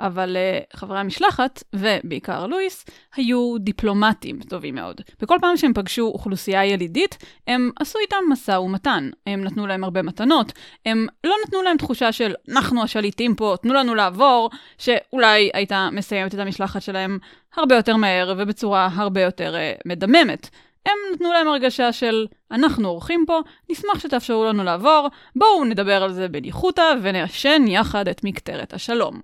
אבל 0.00 0.36
uh, 0.36 0.76
חברי 0.76 0.98
המשלחת, 0.98 1.62
ובעיקר 1.72 2.46
לואיס, 2.46 2.84
היו 3.16 3.58
דיפלומטים 3.58 4.40
טובים 4.48 4.74
מאוד. 4.74 5.00
בכל 5.20 5.38
פעם 5.40 5.56
שהם 5.56 5.74
פגשו 5.74 6.02
אוכלוסייה 6.02 6.64
ילידית, 6.64 7.18
הם 7.46 7.70
עשו 7.80 7.98
איתם 7.98 8.16
משא 8.28 8.52
ומתן. 8.52 9.10
הם 9.26 9.44
נתנו 9.44 9.66
להם 9.66 9.84
הרבה 9.84 10.02
מתנות, 10.02 10.52
הם 10.86 11.06
לא 11.24 11.34
נתנו 11.46 11.62
להם 11.62 11.76
תחושה 11.76 12.12
של 12.12 12.34
אנחנו 12.50 12.82
השליטים 12.82 13.34
פה, 13.34 13.54
תנו 13.62 13.74
לנו 13.74 13.94
לעבור, 13.94 14.50
שאולי 14.78 15.50
הייתה 15.54 15.88
מסיימת 15.92 16.34
את 16.34 16.38
המשלחת 16.38 16.82
שלהם 16.82 17.18
הרבה 17.56 17.74
יותר 17.74 17.96
מהר 17.96 18.34
ובצורה 18.38 18.88
הרבה 18.92 19.22
יותר 19.22 19.54
uh, 19.54 19.82
מדממת. 19.86 20.48
הם 20.86 21.14
נתנו 21.14 21.32
להם 21.32 21.48
הרגשה 21.48 21.92
של 21.92 22.26
אנחנו 22.50 22.88
אורחים 22.88 23.24
פה, 23.26 23.40
נשמח 23.70 23.98
שתאפשרו 23.98 24.44
לנו 24.44 24.64
לעבור, 24.64 25.08
בואו 25.36 25.64
נדבר 25.64 26.02
על 26.02 26.12
זה 26.12 26.28
בניחותא 26.28 26.92
ונעשן 27.02 27.62
יחד 27.68 28.08
את 28.08 28.24
מקטרת 28.24 28.72
השלום. 28.72 29.20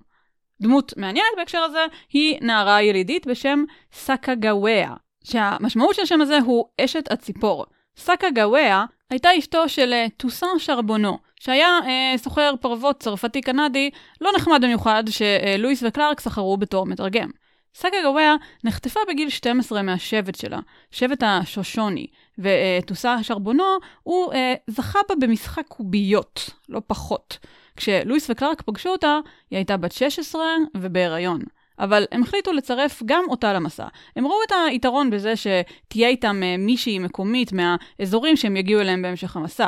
דמות 0.61 0.93
מעניינת 0.97 1.29
בהקשר 1.37 1.59
הזה 1.59 1.85
היא 2.13 2.37
נערה 2.41 2.81
ילידית 2.81 3.27
בשם 3.27 3.63
סאקה 3.93 4.35
גאוויה, 4.35 4.93
שהמשמעות 5.23 5.95
של 5.95 6.01
השם 6.01 6.21
הזה 6.21 6.39
הוא 6.45 6.65
אשת 6.81 7.11
הציפור. 7.11 7.65
סאקה 7.97 8.29
גאוויה 8.29 8.85
הייתה 9.09 9.29
אשתו 9.37 9.69
של 9.69 9.93
אה, 9.93 10.05
טוסן 10.17 10.47
שרבונו, 10.57 11.17
שהיה 11.39 11.79
אה, 11.85 12.17
סוחר 12.17 12.53
פרוות 12.61 12.99
צרפתי-קנדי 12.99 13.89
לא 14.21 14.31
נחמד 14.35 14.59
במיוחד 14.63 15.03
שלואיס 15.09 15.83
וקלארק 15.87 16.19
סחרו 16.19 16.57
בתור 16.57 16.85
מתרגם. 16.85 17.29
סאקה 17.75 17.97
גאוויה 18.03 18.35
נחטפה 18.63 18.99
בגיל 19.09 19.29
12 19.29 19.81
מהשבט 19.81 20.35
שלה, 20.35 20.59
שבט 20.91 21.23
השושוני, 21.23 22.07
וטוסה 22.37 23.23
שרבונו, 23.23 23.63
הוא 24.03 24.33
אה, 24.33 24.53
זכה 24.67 24.99
בה 25.09 25.15
במשחק 25.15 25.67
קוביות, 25.67 26.49
לא 26.69 26.81
פחות. 26.87 27.37
כשלואיס 27.75 28.29
וקלארק 28.29 28.61
פגשו 28.61 28.89
אותה, 28.89 29.19
היא 29.51 29.57
הייתה 29.57 29.77
בת 29.77 29.91
16 29.91 30.43
ובהיריון. 30.77 31.39
אבל 31.79 32.05
הם 32.11 32.23
החליטו 32.23 32.53
לצרף 32.53 33.03
גם 33.05 33.23
אותה 33.29 33.53
למסע. 33.53 33.87
הם 34.15 34.27
ראו 34.27 34.37
את 34.47 34.51
היתרון 34.69 35.09
בזה 35.09 35.33
שתהיה 35.35 36.07
איתם 36.09 36.43
אה, 36.43 36.57
מישהי 36.57 36.99
מקומית 36.99 37.51
מהאזורים 37.53 38.35
שהם 38.35 38.57
יגיעו 38.57 38.81
אליהם 38.81 39.01
בהמשך 39.01 39.35
המסע. 39.35 39.67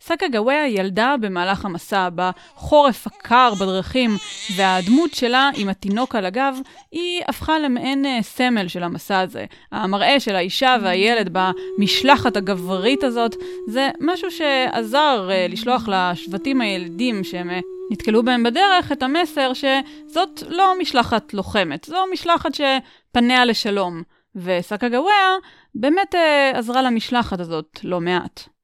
סאקה 0.00 0.28
גאוויה 0.28 0.68
ילדה 0.68 1.14
במהלך 1.20 1.64
המסע 1.64 2.08
בחורף 2.14 3.06
הקר 3.06 3.52
בדרכים, 3.60 4.10
והדמות 4.56 5.14
שלה 5.14 5.50
עם 5.56 5.68
התינוק 5.68 6.14
על 6.14 6.26
הגב, 6.26 6.58
היא 6.92 7.22
הפכה 7.28 7.58
למעין 7.58 8.06
אה, 8.06 8.18
סמל 8.22 8.68
של 8.68 8.82
המסע 8.82 9.20
הזה. 9.20 9.44
המראה 9.72 10.20
של 10.20 10.36
האישה 10.36 10.76
והילד 10.82 11.30
במשלחת 11.32 12.36
הגברית 12.36 13.04
הזאת, 13.04 13.36
זה 13.68 13.90
משהו 14.00 14.30
שעזר 14.30 15.28
uh, 15.30 15.52
לשלוח 15.52 15.88
לשבטים 15.88 16.60
הילדים 16.60 17.24
שהם 17.24 17.50
uh, 17.50 17.62
נתקלו 17.92 18.22
בהם 18.22 18.42
בדרך 18.42 18.92
את 18.92 19.02
המסר 19.02 19.52
שזאת 19.54 20.42
לא 20.48 20.74
משלחת 20.80 21.34
לוחמת, 21.34 21.84
זו 21.84 21.96
משלחת 22.12 22.50
שפניה 22.54 23.44
לשלום. 23.44 24.02
וסאקה 24.36 24.88
גאוויה 24.88 25.36
באמת 25.74 26.14
עזרה 26.54 26.82
למשלחת 26.82 27.40
הזאת 27.40 27.80
לא 27.84 28.00
מעט. 28.00 28.57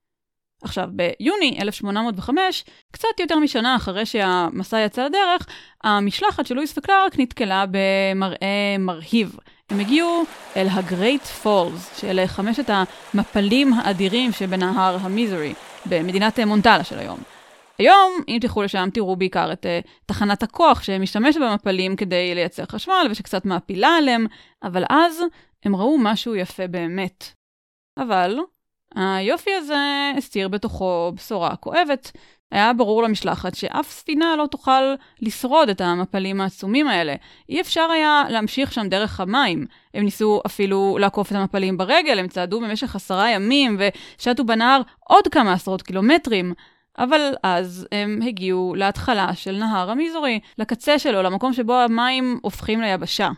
עכשיו, 0.63 0.89
ביוני 0.93 1.59
1805, 1.61 2.65
קצת 2.93 3.21
יותר 3.21 3.39
משנה 3.39 3.77
אחרי 3.77 4.07
שהמסע 4.07 4.81
יצא 4.81 5.05
לדרך, 5.05 5.47
המשלחת 5.85 6.47
של 6.47 6.55
לואיס 6.55 6.79
וקלארק 6.79 7.19
נתקלה 7.19 7.65
במראה 7.71 8.77
מרהיב. 8.79 9.37
הם 9.71 9.81
הגיעו 9.81 10.25
אל 10.57 10.67
הגרייט 10.71 11.23
פולס, 11.23 12.01
שאלה 12.01 12.29
חמשת 12.29 12.71
המפלים 13.15 13.73
האדירים 13.73 14.33
שבנהר 14.33 14.97
המיזורי, 15.01 15.55
במדינת 15.87 16.41
מונטלה 16.41 16.85
של 16.85 16.99
היום. 16.99 17.19
היום, 17.79 18.13
אם 18.29 18.39
תלכו 18.41 18.63
לשם, 18.63 18.89
תראו 18.95 19.17
בעיקר 19.17 19.53
את 19.53 19.67
uh, 19.67 19.89
תחנת 20.07 20.43
הכוח 20.43 20.83
שמשתמשת 20.83 21.41
במפלים 21.41 21.97
כדי 21.97 22.35
לייצר 22.35 22.65
חשמל 22.65 23.07
ושקצת 23.11 23.45
מעפילה 23.45 23.89
עליהם, 23.89 24.27
אבל 24.63 24.85
אז 24.91 25.23
הם 25.65 25.77
ראו 25.77 25.99
משהו 25.99 26.35
יפה 26.35 26.67
באמת. 26.67 27.25
אבל 27.99 28.39
היופי 28.95 29.51
הזה 29.55 30.13
הסתיר 30.17 30.49
בתוכו 30.49 31.13
בשורה 31.15 31.57
כואבת. 31.57 32.13
היה 32.51 32.73
ברור 32.73 33.03
למשלחת 33.03 33.55
שאף 33.55 33.91
ספינה 33.91 34.37
לא 34.37 34.47
תוכל 34.47 34.83
לשרוד 35.21 35.69
את 35.69 35.81
המפלים 35.81 36.41
העצומים 36.41 36.89
האלה. 36.89 37.15
אי 37.49 37.61
אפשר 37.61 37.89
היה 37.93 38.23
להמשיך 38.29 38.73
שם 38.73 38.89
דרך 38.89 39.21
המים. 39.21 39.67
הם 39.95 40.05
ניסו 40.05 40.41
אפילו 40.47 40.97
לעקוף 41.01 41.31
את 41.31 41.37
המפלים 41.37 41.77
ברגל, 41.77 42.19
הם 42.19 42.29
צעדו 42.29 42.61
במשך 42.61 42.97
עשרה 42.97 43.31
ימים 43.31 43.79
ושטו 43.79 44.45
בנהר 44.45 44.81
עוד 45.01 45.29
כמה 45.29 45.53
עשרות 45.53 45.83
קילומטרים. 45.83 46.55
אבל 46.99 47.33
אז 47.43 47.87
הם 47.93 48.21
הגיעו 48.27 48.75
להתחלה 48.77 49.35
של 49.35 49.57
נהר 49.57 49.91
המיזורי, 49.91 50.41
לקצה 50.59 50.99
שלו, 50.99 51.23
למקום 51.23 51.53
שבו 51.53 51.75
המים 51.75 52.39
הופכים 52.43 52.81
ליבשה. 52.81 53.31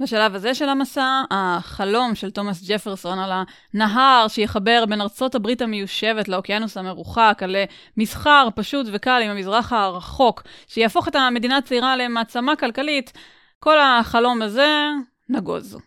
בשלב 0.00 0.34
הזה 0.34 0.54
של 0.54 0.68
המסע, 0.68 1.22
החלום 1.30 2.14
של 2.14 2.30
תומאס 2.30 2.68
ג'פרסון 2.68 3.18
על 3.18 3.32
הנהר 3.74 4.28
שיחבר 4.28 4.84
בין 4.88 5.00
ארצות 5.00 5.34
הברית 5.34 5.62
המיושבת 5.62 6.28
לאוקיינוס 6.28 6.76
המרוחק, 6.76 7.40
על 7.42 7.56
מסחר 7.96 8.48
פשוט 8.54 8.86
וקל 8.92 9.20
עם 9.24 9.30
המזרח 9.30 9.72
הרחוק, 9.72 10.42
שיהפוך 10.66 11.08
את 11.08 11.16
המדינה 11.16 11.56
הצעירה 11.56 11.96
למעצמה 11.96 12.56
כלכלית, 12.56 13.12
כל 13.58 13.78
החלום 13.80 14.42
הזה 14.42 14.88
נגוז. 15.28 15.78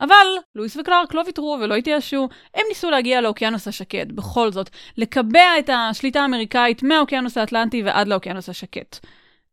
אבל 0.00 0.26
לואיס 0.54 0.76
וקלארק 0.76 1.14
לא 1.14 1.22
ויתרו 1.26 1.58
ולא 1.60 1.74
התייאשו, 1.74 2.28
הם 2.54 2.62
ניסו 2.68 2.90
להגיע 2.90 3.20
לאוקיינוס 3.20 3.68
השקט, 3.68 4.06
בכל 4.06 4.52
זאת, 4.52 4.70
לקבע 4.96 5.58
את 5.58 5.70
השליטה 5.72 6.20
האמריקאית 6.20 6.82
מהאוקיינוס 6.82 7.38
האטלנטי 7.38 7.82
ועד 7.82 8.08
לאוקיינוס 8.08 8.48
השקט. 8.48 9.06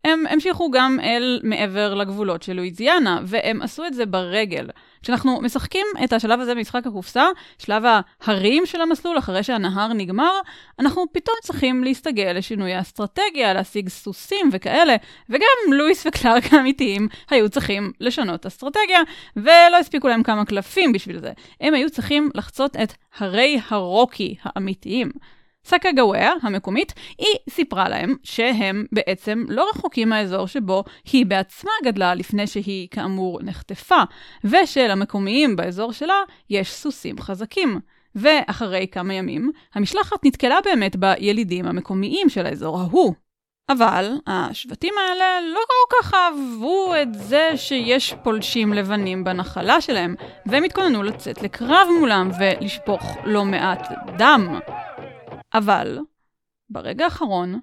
הם 0.03 0.23
המשיכו 0.29 0.71
גם 0.71 0.99
אל 1.03 1.39
מעבר 1.43 1.93
לגבולות 1.93 2.43
של 2.43 2.53
לואיזיאנה, 2.53 3.19
והם 3.25 3.61
עשו 3.61 3.85
את 3.85 3.93
זה 3.93 4.05
ברגל. 4.05 4.69
כשאנחנו 5.03 5.41
משחקים 5.41 5.85
את 6.03 6.13
השלב 6.13 6.39
הזה 6.39 6.55
במשחק 6.55 6.87
הקופסה, 6.87 7.25
שלב 7.57 7.83
ההרים 8.21 8.65
של 8.65 8.81
המסלול 8.81 9.17
אחרי 9.17 9.43
שהנהר 9.43 9.93
נגמר, 9.93 10.31
אנחנו 10.79 11.05
פתאום 11.11 11.35
צריכים 11.43 11.83
להסתגל 11.83 12.31
לשינוי 12.35 12.73
האסטרטגיה, 12.73 13.53
להשיג 13.53 13.89
סוסים 13.89 14.49
וכאלה, 14.51 14.95
וגם 15.29 15.73
לואיס 15.73 16.05
וקלארק 16.05 16.53
האמיתיים 16.53 17.07
היו 17.29 17.49
צריכים 17.49 17.91
לשנות 17.99 18.45
אסטרטגיה, 18.45 18.99
ולא 19.35 19.77
הספיקו 19.79 20.07
להם 20.07 20.23
כמה 20.23 20.45
קלפים 20.45 20.93
בשביל 20.93 21.19
זה. 21.19 21.31
הם 21.61 21.73
היו 21.73 21.89
צריכים 21.89 22.29
לחצות 22.35 22.75
את 22.75 22.93
הרי 23.17 23.59
הרוקי 23.69 24.35
האמיתיים. 24.43 25.11
סאקה 25.69 25.91
גאווה, 25.91 26.33
המקומית, 26.41 26.93
היא 27.17 27.35
סיפרה 27.49 27.89
להם 27.89 28.15
שהם 28.23 28.85
בעצם 28.91 29.45
לא 29.49 29.69
רחוקים 29.69 30.09
מהאזור 30.09 30.47
שבו 30.47 30.83
היא 31.11 31.25
בעצמה 31.25 31.71
גדלה 31.83 32.13
לפני 32.15 32.47
שהיא 32.47 32.87
כאמור 32.91 33.39
נחטפה, 33.43 34.01
ושלמקומיים 34.43 35.55
באזור 35.55 35.93
שלה 35.93 36.21
יש 36.49 36.71
סוסים 36.71 37.19
חזקים. 37.19 37.79
ואחרי 38.15 38.87
כמה 38.91 39.13
ימים, 39.13 39.51
המשלחת 39.75 40.25
נתקלה 40.25 40.57
באמת 40.65 40.95
בילידים 40.95 41.65
המקומיים 41.65 42.29
של 42.29 42.45
האזור 42.45 42.79
ההוא. 42.79 43.13
אבל 43.69 44.13
השבטים 44.27 44.93
האלה 44.97 45.39
לא 45.53 45.59
כל 45.67 45.95
כך 45.95 46.13
אהבו 46.13 46.93
את 47.01 47.13
זה 47.13 47.51
שיש 47.55 48.13
פולשים 48.23 48.73
לבנים 48.73 49.23
בנחלה 49.23 49.81
שלהם, 49.81 50.15
והם 50.45 50.63
התכוננו 50.63 51.03
לצאת 51.03 51.41
לקרב 51.41 51.87
מולם 51.99 52.31
ולשפוך 52.39 53.17
לא 53.23 53.45
מעט 53.45 53.87
דם. 54.17 54.59
אבל, 55.53 55.99
ברגע 56.69 57.05
האחרון, 57.05 57.59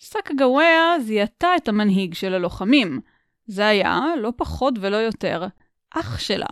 סאקגאוויה 0.00 1.00
זיהתה 1.00 1.48
את 1.56 1.68
המנהיג 1.68 2.14
של 2.14 2.34
הלוחמים. 2.34 3.00
זה 3.46 3.66
היה, 3.66 4.00
לא 4.20 4.32
פחות 4.36 4.74
ולא 4.80 4.96
יותר, 4.96 5.46
אח 5.94 6.18
שלה. 6.18 6.46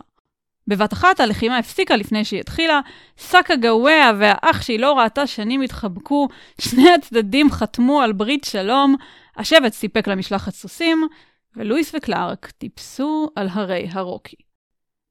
בבת 0.67 0.93
אחת 0.93 1.19
הלחימה 1.19 1.57
הפסיקה 1.57 1.95
לפני 1.95 2.25
שהיא 2.25 2.39
התחילה, 2.39 2.79
סאקגאוויה 3.17 4.11
והאח 4.19 4.61
שהיא 4.61 4.79
לא 4.79 4.93
ראתה 4.93 5.27
שנים 5.27 5.61
התחבקו, 5.61 6.27
שני 6.61 6.93
הצדדים 6.93 7.51
חתמו 7.51 8.01
על 8.01 8.11
ברית 8.11 8.43
שלום, 8.43 8.95
השבט 9.37 9.73
סיפק 9.73 10.07
למשלחת 10.07 10.53
סוסים, 10.53 11.07
ולואיס 11.55 11.95
וקלארק 11.95 12.51
טיפסו 12.51 13.29
על 13.35 13.47
הרי 13.51 13.87
הרוקי. 13.91 14.35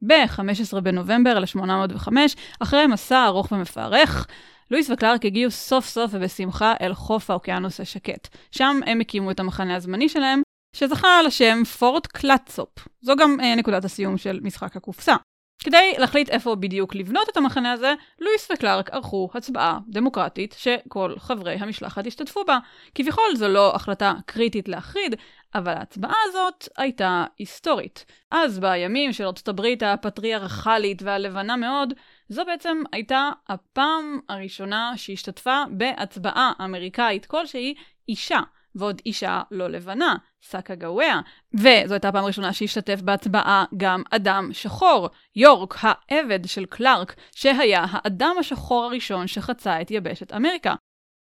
ב-15 0.03 0.81
בנובמבר 0.81 1.37
1805, 1.37 2.37
אחרי 2.61 2.87
מסע 2.87 3.25
ארוך 3.25 3.53
ומפארך, 3.53 4.27
לואיס 4.71 4.91
וקלארק 4.91 5.25
הגיעו 5.25 5.51
סוף 5.51 5.87
סוף 5.87 6.11
ובשמחה 6.15 6.75
אל 6.81 6.95
חוף 6.95 7.31
האוקיינוס 7.31 7.81
השקט. 7.81 8.29
שם 8.51 8.81
הם 8.87 9.01
הקימו 9.01 9.31
את 9.31 9.41
המחנה 9.41 9.77
הזמני 9.77 10.09
שלהם, 10.09 10.43
שזכה 10.77 11.19
על 11.19 11.27
השם 11.27 11.65
פורט 11.79 12.07
קלאצופ. 12.07 12.89
זו 13.01 13.17
גם 13.17 13.37
אה, 13.41 13.55
נקודת 13.55 13.85
הסיום 13.85 14.19
של 14.19 14.41
משחק 14.43 14.77
הקופסה. 14.77 15.17
כדי 15.65 15.93
להחליט 15.99 16.31
איפה 16.31 16.55
בדיוק 16.55 16.95
לבנות 16.95 17.29
את 17.29 17.37
המחנה 17.37 17.73
הזה, 17.73 17.95
לואיס 18.21 18.51
וקלארק 18.51 18.91
ערכו 18.91 19.29
הצבעה 19.35 19.79
דמוקרטית 19.89 20.57
שכל 20.59 21.15
חברי 21.19 21.55
המשלחת 21.55 22.07
השתתפו 22.07 22.45
בה. 22.45 22.59
כביכול 22.95 23.37
זו 23.37 23.49
לא 23.49 23.75
החלטה 23.75 24.15
קריטית 24.27 24.69
להחריד, 24.69 25.15
אבל 25.55 25.73
ההצבעה 25.73 26.17
הזאת 26.29 26.69
הייתה 26.77 27.25
היסטורית. 27.39 28.05
אז 28.31 28.59
בימים 28.59 29.13
של 29.13 29.25
ארצות 29.25 29.49
הברית 29.49 29.83
הפטריארכלית 29.83 31.03
והלבנה 31.03 31.57
מאוד, 31.57 31.95
זו 32.29 32.45
בעצם 32.45 32.83
הייתה 32.93 33.31
הפעם 33.49 34.21
הראשונה 34.29 34.93
שהשתתפה 34.97 35.63
בהצבעה 35.71 36.53
אמריקאית 36.65 37.27
כלשהי 37.27 37.75
אישה, 38.09 38.41
ועוד 38.75 39.03
אישה 39.07 39.43
לא 39.51 39.69
לבנה, 39.69 40.17
סאקה 40.43 40.75
גאווה, 40.75 41.21
וזו 41.55 41.95
הייתה 41.95 42.09
הפעם 42.09 42.25
הראשונה 42.25 42.53
שהשתתף 42.53 43.01
בהצבעה 43.01 43.65
גם 43.77 44.03
אדם 44.11 44.49
שחור, 44.53 45.09
יורק, 45.37 45.75
העבד 45.81 46.45
של 46.45 46.67
קלארק, 46.67 47.15
שהיה 47.35 47.85
האדם 47.91 48.37
השחור 48.41 48.85
הראשון 48.85 49.27
שחצה 49.27 49.81
את 49.81 49.91
יבשת 49.91 50.33
אמריקה. 50.33 50.75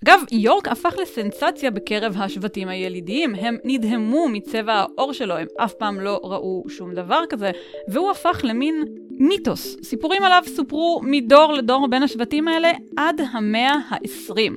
אגב, 0.05 0.21
יורק 0.33 0.69
הפך 0.69 0.95
לסנסציה 1.03 1.71
בקרב 1.71 2.17
השבטים 2.17 2.69
הילידיים, 2.69 3.35
הם 3.35 3.57
נדהמו 3.65 4.29
מצבע 4.29 4.73
העור 4.73 5.13
שלו, 5.13 5.37
הם 5.37 5.47
אף 5.65 5.73
פעם 5.73 6.01
לא 6.01 6.21
ראו 6.23 6.65
שום 6.69 6.95
דבר 6.95 7.23
כזה, 7.29 7.51
והוא 7.89 8.11
הפך 8.11 8.41
למין 8.45 8.85
מיתוס. 9.11 9.77
סיפורים 9.83 10.23
עליו 10.23 10.43
סופרו 10.47 11.01
מדור 11.05 11.53
לדור 11.53 11.89
בין 11.91 12.03
השבטים 12.03 12.49
האלה 12.49 12.73
עד 12.97 13.21
המאה 13.33 13.73
ה-20. 13.91 14.53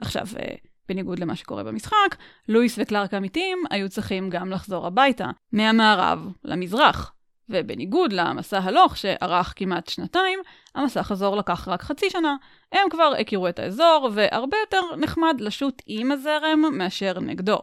עכשיו, 0.00 0.26
אה, 0.38 0.54
בניגוד 0.88 1.18
למה 1.18 1.36
שקורה 1.36 1.62
במשחק, 1.64 2.16
לואיס 2.48 2.78
וקלארק 2.78 3.14
האמיתיים 3.14 3.58
היו 3.70 3.88
צריכים 3.88 4.30
גם 4.30 4.50
לחזור 4.50 4.86
הביתה, 4.86 5.26
מהמערב 5.52 6.26
למזרח. 6.44 7.12
ובניגוד 7.48 8.12
למסע 8.12 8.58
הלוך 8.58 8.96
שארך 8.96 9.52
כמעט 9.56 9.88
שנתיים, 9.88 10.38
המסע 10.74 11.02
חזור 11.02 11.36
לקח 11.36 11.68
רק 11.68 11.82
חצי 11.82 12.10
שנה. 12.10 12.36
הם 12.72 12.88
כבר 12.90 13.12
הכירו 13.20 13.48
את 13.48 13.58
האזור, 13.58 14.10
והרבה 14.14 14.56
יותר 14.56 14.96
נחמד 14.96 15.36
לשוט 15.40 15.82
עם 15.86 16.12
הזרם 16.12 16.62
מאשר 16.72 17.20
נגדו. 17.20 17.58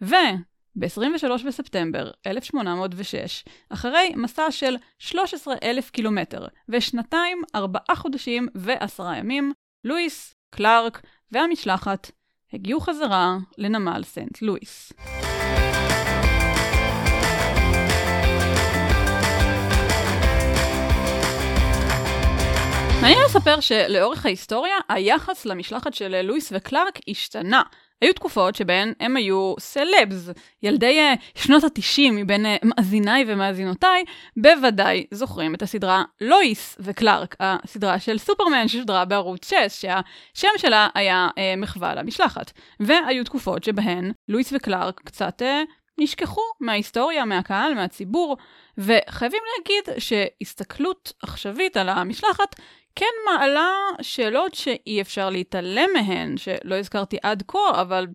וב-23 0.00 1.46
בספטמבר 1.46 2.10
1806, 2.26 3.44
אחרי 3.70 4.12
מסע 4.16 4.50
של 4.50 4.76
13,000 4.98 5.90
קילומטר 5.90 6.46
ושנתיים, 6.68 7.42
ארבעה 7.54 7.96
חודשים 7.96 8.48
ועשרה 8.54 9.18
ימים, 9.18 9.52
לואיס, 9.84 10.34
קלארק 10.50 11.02
והמשלחת 11.32 12.10
הגיעו 12.52 12.80
חזרה 12.80 13.36
לנמל 13.58 14.02
סנט 14.04 14.42
לואיס. 14.42 14.92
מעניין 23.02 23.24
לספר 23.24 23.60
שלאורך 23.60 24.26
ההיסטוריה, 24.26 24.76
היחס 24.88 25.46
למשלחת 25.46 25.94
של 25.94 26.22
לואיס 26.22 26.52
וקלארק 26.54 26.98
השתנה. 27.08 27.62
היו 28.00 28.12
תקופות 28.12 28.54
שבהן 28.54 28.92
הם 29.00 29.16
היו 29.16 29.54
סלבס, 29.60 30.28
ילדי 30.62 31.00
uh, 31.00 31.40
שנות 31.42 31.64
ה-90 31.64 32.12
מבין 32.12 32.46
uh, 32.46 32.48
מאזיניי 32.64 33.24
ומאזינותיי, 33.26 34.04
בוודאי 34.36 35.06
זוכרים 35.10 35.54
את 35.54 35.62
הסדרה 35.62 36.04
לואיס 36.20 36.76
וקלארק, 36.80 37.36
הסדרה 37.40 37.98
של 37.98 38.18
סופרמן 38.18 38.68
ששודרה 38.68 39.04
בערוץ 39.04 39.48
6, 39.48 39.56
שהשם 39.68 40.48
שלה 40.56 40.88
היה 40.94 41.28
uh, 41.30 41.60
מחווה 41.60 41.94
למשלחת. 41.94 42.52
והיו 42.80 43.24
תקופות 43.24 43.64
שבהן 43.64 44.12
לואיס 44.28 44.52
וקלארק 44.52 45.00
קצת 45.04 45.42
uh, 45.42 45.70
נשכחו 45.98 46.42
מההיסטוריה, 46.60 47.24
מהקהל, 47.24 47.74
מהציבור, 47.74 48.36
וחייבים 48.78 49.42
להגיד 49.58 49.98
שהסתכלות 49.98 51.12
עכשווית 51.22 51.76
על 51.76 51.88
המשלחת 51.88 52.56
כן 52.96 53.06
מעלה 53.26 53.70
שאלות 54.02 54.54
שאי 54.54 55.00
אפשר 55.00 55.30
להתעלם 55.30 55.88
מהן, 55.94 56.36
שלא 56.36 56.74
הזכרתי 56.74 57.16
עד 57.22 57.42
כה, 57.48 57.80
אבל 57.80 58.06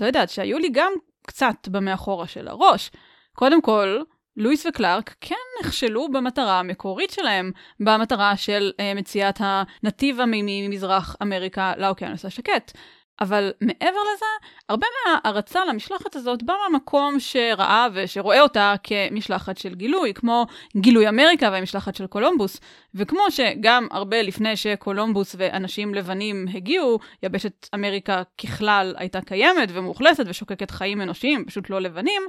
לא 0.00 0.06
יודעת, 0.06 0.30
שהיו 0.30 0.58
לי 0.58 0.68
גם 0.72 0.92
קצת 1.26 1.68
במאחורה 1.68 2.26
של 2.26 2.48
הראש. 2.48 2.90
קודם 3.32 3.62
כל, 3.62 3.98
לואיס 4.36 4.66
וקלארק 4.66 5.14
כן 5.20 5.34
נכשלו 5.60 6.08
במטרה 6.08 6.58
המקורית 6.58 7.10
שלהם, 7.10 7.52
במטרה 7.80 8.36
של 8.36 8.72
uh, 8.76 8.98
מציאת 8.98 9.40
הנתיב 9.40 10.20
המימי 10.20 10.68
ממזרח 10.68 11.16
אמריקה 11.22 11.72
לאוקיינוס 11.76 12.24
השקט. 12.24 12.72
אבל 13.20 13.52
מעבר 13.60 14.00
לזה, 14.14 14.26
הרבה 14.68 14.86
מההערצה 15.06 15.64
למשלחת 15.64 16.16
הזאת 16.16 16.42
באה 16.42 16.56
מהמקום 16.70 17.20
שראה 17.20 17.86
ושרואה 17.92 18.40
אותה 18.40 18.74
כמשלחת 18.82 19.58
של 19.58 19.74
גילוי, 19.74 20.14
כמו 20.14 20.46
גילוי 20.76 21.08
אמריקה 21.08 21.48
והמשלחת 21.52 21.94
של 21.94 22.06
קולומבוס, 22.06 22.60
וכמו 22.94 23.22
שגם 23.30 23.86
הרבה 23.90 24.22
לפני 24.22 24.56
שקולומבוס 24.56 25.34
ואנשים 25.38 25.94
לבנים 25.94 26.46
הגיעו, 26.54 26.98
יבשת 27.22 27.68
אמריקה 27.74 28.22
ככלל 28.42 28.94
הייתה 28.98 29.20
קיימת 29.20 29.68
ומאוכלסת 29.72 30.24
ושוקקת 30.26 30.70
חיים 30.70 31.00
אנושיים, 31.02 31.44
פשוט 31.44 31.70
לא 31.70 31.80
לבנים, 31.80 32.22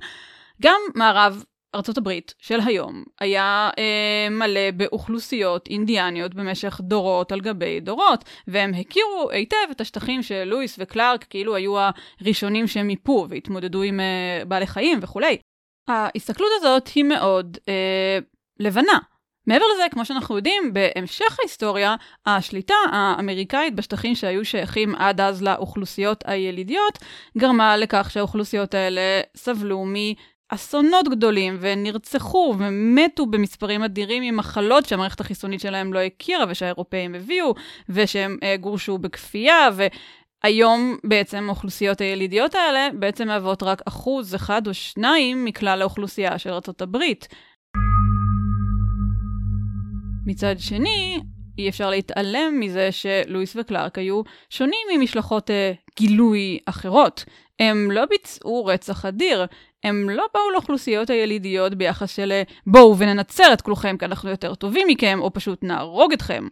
גם 0.62 0.80
מערב 0.96 1.44
ארצות 1.76 1.98
הברית 1.98 2.34
של 2.40 2.60
היום 2.66 3.04
היה 3.20 3.70
אה, 3.78 4.30
מלא 4.32 4.72
באוכלוסיות 4.72 5.68
אינדיאניות 5.68 6.36
במשך 6.36 6.82
דורות 6.84 7.32
על 7.32 7.42
גבי 7.42 7.80
דורות, 7.80 8.24
והם 8.48 8.72
הכירו 8.74 9.30
היטב 9.32 9.58
את 9.72 9.82
השטחים 9.82 10.24
של 10.24 10.44
לואיס 10.44 10.76
וקלארק 10.80 11.24
כאילו 11.24 11.56
היו 11.56 11.74
הראשונים 12.22 12.68
שהם 12.68 12.88
מיפו 12.88 13.28
והתמודדו 13.30 13.82
עם 13.82 14.00
אה, 14.00 14.46
בעלי 14.46 14.68
חיים 14.68 15.00
וכולי. 15.02 15.38
ההסתכלות 15.88 16.50
הזאת 16.58 16.88
היא 16.88 17.04
מאוד 17.04 17.58
אה, 17.70 18.20
לבנה. 18.60 19.00
מעבר 19.48 19.66
לזה, 19.74 19.84
כמו 19.92 20.06
שאנחנו 20.06 20.36
יודעים, 20.36 20.74
בהמשך 20.74 21.38
ההיסטוריה, 21.40 21.96
השליטה 22.26 22.74
האמריקאית 22.92 23.76
בשטחים 23.76 24.16
שהיו 24.16 24.46
שייכים 24.46 24.96
עד 24.96 25.22
אז 25.22 25.44
לאוכלוסיות 25.44 26.24
הילידיות, 26.28 27.00
גרמה 27.38 27.78
לכך 27.78 28.10
שהאוכלוסיות 28.12 28.74
האלה 28.74 29.22
סבלו 29.38 29.86
אסונות 30.54 31.08
גדולים, 31.08 31.58
ונרצחו 31.60 32.56
ומתו 32.60 33.26
במספרים 33.26 33.84
אדירים 33.84 34.24
ממחלות 34.24 34.86
שהמערכת 34.86 35.20
החיסונית 35.20 35.60
שלהם 35.60 35.94
לא 35.94 36.00
הכירה 36.00 36.46
ושהאירופאים 36.50 37.16
הביאו, 37.16 37.54
ושהם 37.90 38.38
uh, 38.42 38.62
גורשו 38.62 38.98
בכפייה, 38.98 39.70
והיום 40.44 40.98
בעצם 41.04 41.44
האוכלוסיות 41.48 42.02
הילידיות 42.02 42.56
האלה 42.56 42.88
בעצם 43.00 43.28
מהוות 43.28 43.64
רק 43.64 43.82
אחוז 43.86 44.36
אחד 44.36 44.68
או 44.68 44.74
שניים 44.74 45.46
מכלל 45.46 45.82
האוכלוסייה 45.82 46.38
של 46.38 46.50
ארה"ב. 46.50 46.98
מצד 50.26 50.56
שני, 50.60 51.20
אי 51.58 51.70
אפשר 51.70 51.90
להתעלם 51.90 52.60
מזה 52.60 52.90
שלואיס 52.92 53.56
וקלארק 53.56 53.98
היו 53.98 54.22
שונים 54.50 54.88
ממשלחות 54.94 55.50
uh, 55.50 55.54
גילוי 55.98 56.60
אחרות. 56.66 57.26
הם 57.60 57.92
לא 57.92 58.06
ביצעו 58.06 58.66
רצח 58.66 59.06
אדיר, 59.06 59.46
הם 59.84 60.10
לא 60.10 60.26
באו 60.34 60.52
לאוכלוסיות 60.52 61.10
הילידיות 61.10 61.76
ביחס 61.76 62.16
של 62.16 62.42
בואו 62.68 62.98
וננצר 62.98 63.54
את 63.54 63.62
כולכם 63.62 63.98
כי 63.98 64.06
אנחנו 64.06 64.30
יותר 64.30 64.56
טובים 64.56 64.88
מכם, 64.88 65.20
או 65.22 65.34
פשוט 65.34 65.64
נהרוג 65.64 66.14
אתכם. 66.14 66.48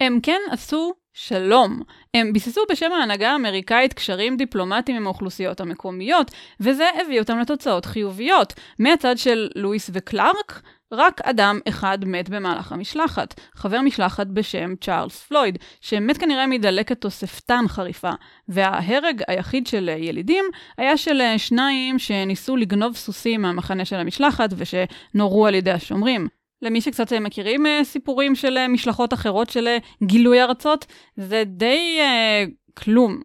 הם 0.00 0.18
כן 0.22 0.40
עשו 0.50 0.92
שלום. 1.12 1.82
הם 2.14 2.32
ביססו 2.32 2.60
בשם 2.70 2.92
ההנהגה 2.92 3.32
האמריקאית 3.32 3.92
קשרים 3.92 4.36
דיפלומטיים 4.36 4.96
עם 4.96 5.06
האוכלוסיות 5.06 5.60
המקומיות, 5.60 6.30
וזה 6.60 6.88
הביא 7.00 7.20
אותם 7.20 7.38
לתוצאות 7.38 7.84
חיוביות. 7.84 8.52
מהצד 8.78 9.18
של 9.18 9.48
לואיס 9.56 9.90
וקלארק, 9.92 10.62
רק 10.92 11.20
אדם 11.24 11.60
אחד 11.68 11.98
מת 12.04 12.28
במהלך 12.28 12.72
המשלחת, 12.72 13.40
חבר 13.54 13.80
משלחת 13.80 14.26
בשם 14.26 14.74
צ'ארלס 14.80 15.22
פלויד, 15.22 15.58
שמת 15.80 16.18
כנראה 16.18 16.46
מדלקת 16.46 17.00
תוספתן 17.00 17.64
חריפה, 17.68 18.10
וההרג 18.48 19.22
היחיד 19.28 19.66
של 19.66 19.88
ילידים 19.88 20.44
היה 20.78 20.96
של 20.96 21.20
שניים 21.36 21.98
שניסו 21.98 22.56
לגנוב 22.56 22.96
סוסים 22.96 23.42
מהמחנה 23.42 23.84
של 23.84 23.96
המשלחת 23.96 24.50
ושנורו 24.56 25.46
על 25.46 25.54
ידי 25.54 25.70
השומרים. 25.72 26.28
למי 26.64 26.80
שקצת 26.80 27.12
מכירים 27.12 27.66
אה, 27.66 27.80
סיפורים 27.84 28.34
של 28.34 28.56
אה, 28.56 28.68
משלחות 28.68 29.12
אחרות 29.12 29.50
של 29.50 29.66
אה, 29.66 29.78
גילוי 30.02 30.42
ארצות, 30.42 30.86
זה 31.16 31.42
די 31.46 31.98
uh, 32.00 32.50
כלום. 32.74 33.22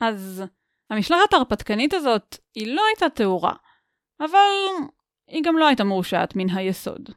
אז 0.00 0.44
המשלחת 0.90 1.32
ההרפתקנית 1.32 1.94
הזאת 1.94 2.36
היא 2.54 2.74
לא 2.74 2.82
הייתה 2.88 3.08
תאורה, 3.08 3.52
אבל 4.20 4.86
היא 5.28 5.42
גם 5.44 5.58
לא 5.58 5.66
הייתה 5.66 5.84
מורשעת 5.84 6.36
מן 6.36 6.50
היסוד. 6.50 7.10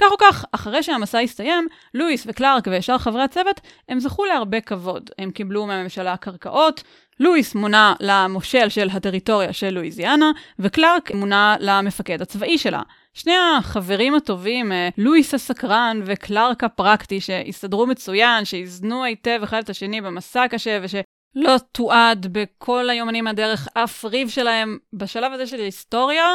כך 0.00 0.12
או 0.12 0.16
כך, 0.20 0.44
אחרי 0.52 0.82
שהמסע 0.82 1.18
הסתיים, 1.18 1.68
לואיס 1.94 2.24
וקלארק 2.26 2.68
ושאר 2.70 2.98
חברי 2.98 3.22
הצוות, 3.22 3.60
הם 3.88 4.00
זכו 4.00 4.24
להרבה 4.24 4.60
כבוד. 4.60 5.10
הם 5.18 5.30
קיבלו 5.30 5.66
מהממשלה 5.66 6.16
קרקעות, 6.16 6.82
לואיס 7.20 7.54
מונה 7.54 7.94
למושל 8.00 8.68
של 8.68 8.88
הטריטוריה 8.92 9.52
של 9.52 9.70
לואיזיאנה, 9.70 10.30
וקלארק 10.58 11.10
מונה 11.10 11.56
למפקד 11.60 12.22
הצבאי 12.22 12.58
שלה. 12.58 12.82
שני 13.14 13.32
החברים 13.58 14.14
הטובים, 14.14 14.72
אה, 14.72 14.88
לואיס 14.98 15.34
הסקרן 15.34 16.00
וקלארק 16.04 16.64
הפרקטי, 16.64 17.20
שהסתדרו 17.20 17.86
מצוין, 17.86 18.44
שאיזנו 18.44 19.04
היטב 19.04 19.40
אחד 19.44 19.62
את 19.62 19.70
השני 19.70 20.00
במסע 20.00 20.48
קשה, 20.50 20.80
ושלא 20.82 21.56
תועד 21.72 22.26
בכל 22.32 22.90
היומנים 22.90 23.26
הדרך 23.26 23.68
אף 23.74 24.04
ריב 24.04 24.28
שלהם, 24.28 24.78
בשלב 24.92 25.32
הזה 25.32 25.46
של 25.46 25.60
ההיסטוריה, 25.60 26.26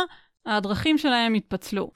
הדרכים 0.46 0.98
שלהם 0.98 1.34
התפצלו. 1.34 1.92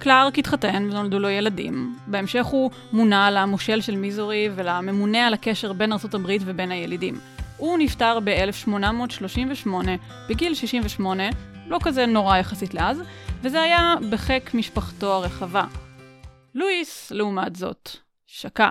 קלארק 0.00 0.38
התחתן 0.38 0.88
ונולדו 0.90 1.18
לו 1.18 1.28
ילדים. 1.28 1.96
בהמשך 2.06 2.44
הוא 2.44 2.70
מונה 2.92 3.30
למושל 3.30 3.80
של 3.80 3.96
מיזורי 3.96 4.48
ולממונה 4.54 5.26
על 5.26 5.34
הקשר 5.34 5.72
בין 5.72 5.92
ארה"ב 5.92 6.32
ובין 6.40 6.70
הילידים. 6.70 7.14
הוא 7.56 7.78
נפטר 7.78 8.18
ב-1838, 8.24 9.70
בגיל 10.28 10.54
68, 10.54 11.24
לא 11.68 11.78
כזה 11.82 12.06
נורא 12.06 12.36
יחסית 12.36 12.74
לאז, 12.74 13.02
וזה 13.42 13.62
היה 13.62 13.94
בחיק 14.10 14.54
משפחתו 14.54 15.12
הרחבה. 15.12 15.64
לואיס, 16.54 17.10
לעומת 17.10 17.56
זאת, 17.56 17.90
שקע. 18.26 18.70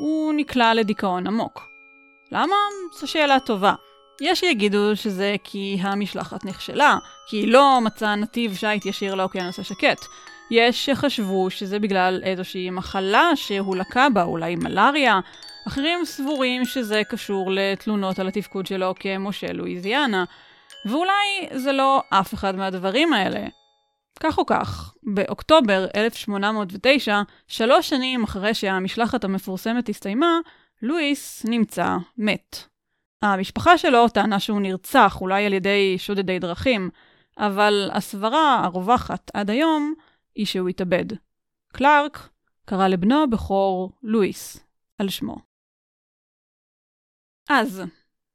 הוא 0.00 0.32
נקלע 0.36 0.74
לדיכאון 0.74 1.26
עמוק. 1.26 1.66
למה? 2.32 2.56
זו 3.00 3.06
שאלה 3.06 3.40
טובה. 3.40 3.74
יש 4.20 4.40
שיגידו 4.40 4.96
שזה 4.96 5.36
כי 5.44 5.78
המשלחת 5.80 6.44
נכשלה, 6.44 6.98
כי 7.28 7.36
היא 7.36 7.52
לא 7.52 7.80
מצאה 7.80 8.16
נתיב 8.16 8.54
שיט 8.54 8.86
ישיר 8.86 9.14
לאוקיינוס 9.14 9.58
השקט. 9.58 10.04
יש 10.50 10.86
שחשבו 10.86 11.50
שזה 11.50 11.78
בגלל 11.78 12.20
איזושהי 12.24 12.70
מחלה 12.70 13.30
שהוא 13.34 13.76
לקה 13.76 14.08
בה, 14.14 14.22
אולי 14.22 14.56
מלאריה. 14.56 15.20
אחרים 15.68 16.04
סבורים 16.04 16.64
שזה 16.64 17.02
קשור 17.08 17.50
לתלונות 17.52 18.18
על 18.18 18.28
התפקוד 18.28 18.66
שלו 18.66 18.94
כמושל 19.00 19.52
לואיזיאנה. 19.52 20.24
ואולי 20.86 21.48
זה 21.54 21.72
לא 21.72 22.02
אף 22.10 22.34
אחד 22.34 22.56
מהדברים 22.56 23.12
האלה. 23.12 23.46
כך 24.20 24.38
או 24.38 24.46
כך, 24.46 24.94
באוקטובר 25.02 25.86
1809, 25.94 27.20
שלוש 27.48 27.88
שנים 27.88 28.24
אחרי 28.24 28.54
שהמשלחת 28.54 29.24
המפורסמת 29.24 29.88
הסתיימה, 29.88 30.38
לואיס 30.82 31.44
נמצא 31.44 31.96
מת. 32.18 32.56
המשפחה 33.22 33.78
שלו 33.78 34.08
טענה 34.08 34.40
שהוא 34.40 34.60
נרצח, 34.60 35.20
אולי 35.20 35.46
על 35.46 35.52
ידי 35.52 35.96
שודדי 35.98 36.38
דרכים, 36.38 36.90
אבל 37.38 37.90
הסברה 37.92 38.64
הרווחת 38.64 39.30
עד 39.34 39.50
היום 39.50 39.94
היא 40.34 40.46
שהוא 40.46 40.68
התאבד. 40.68 41.06
קלארק 41.72 42.28
קרא 42.64 42.88
לבנו 42.88 43.22
הבכור 43.22 43.92
לואיס, 44.02 44.66
על 44.98 45.08
שמו. 45.08 45.36
אז, 47.50 47.82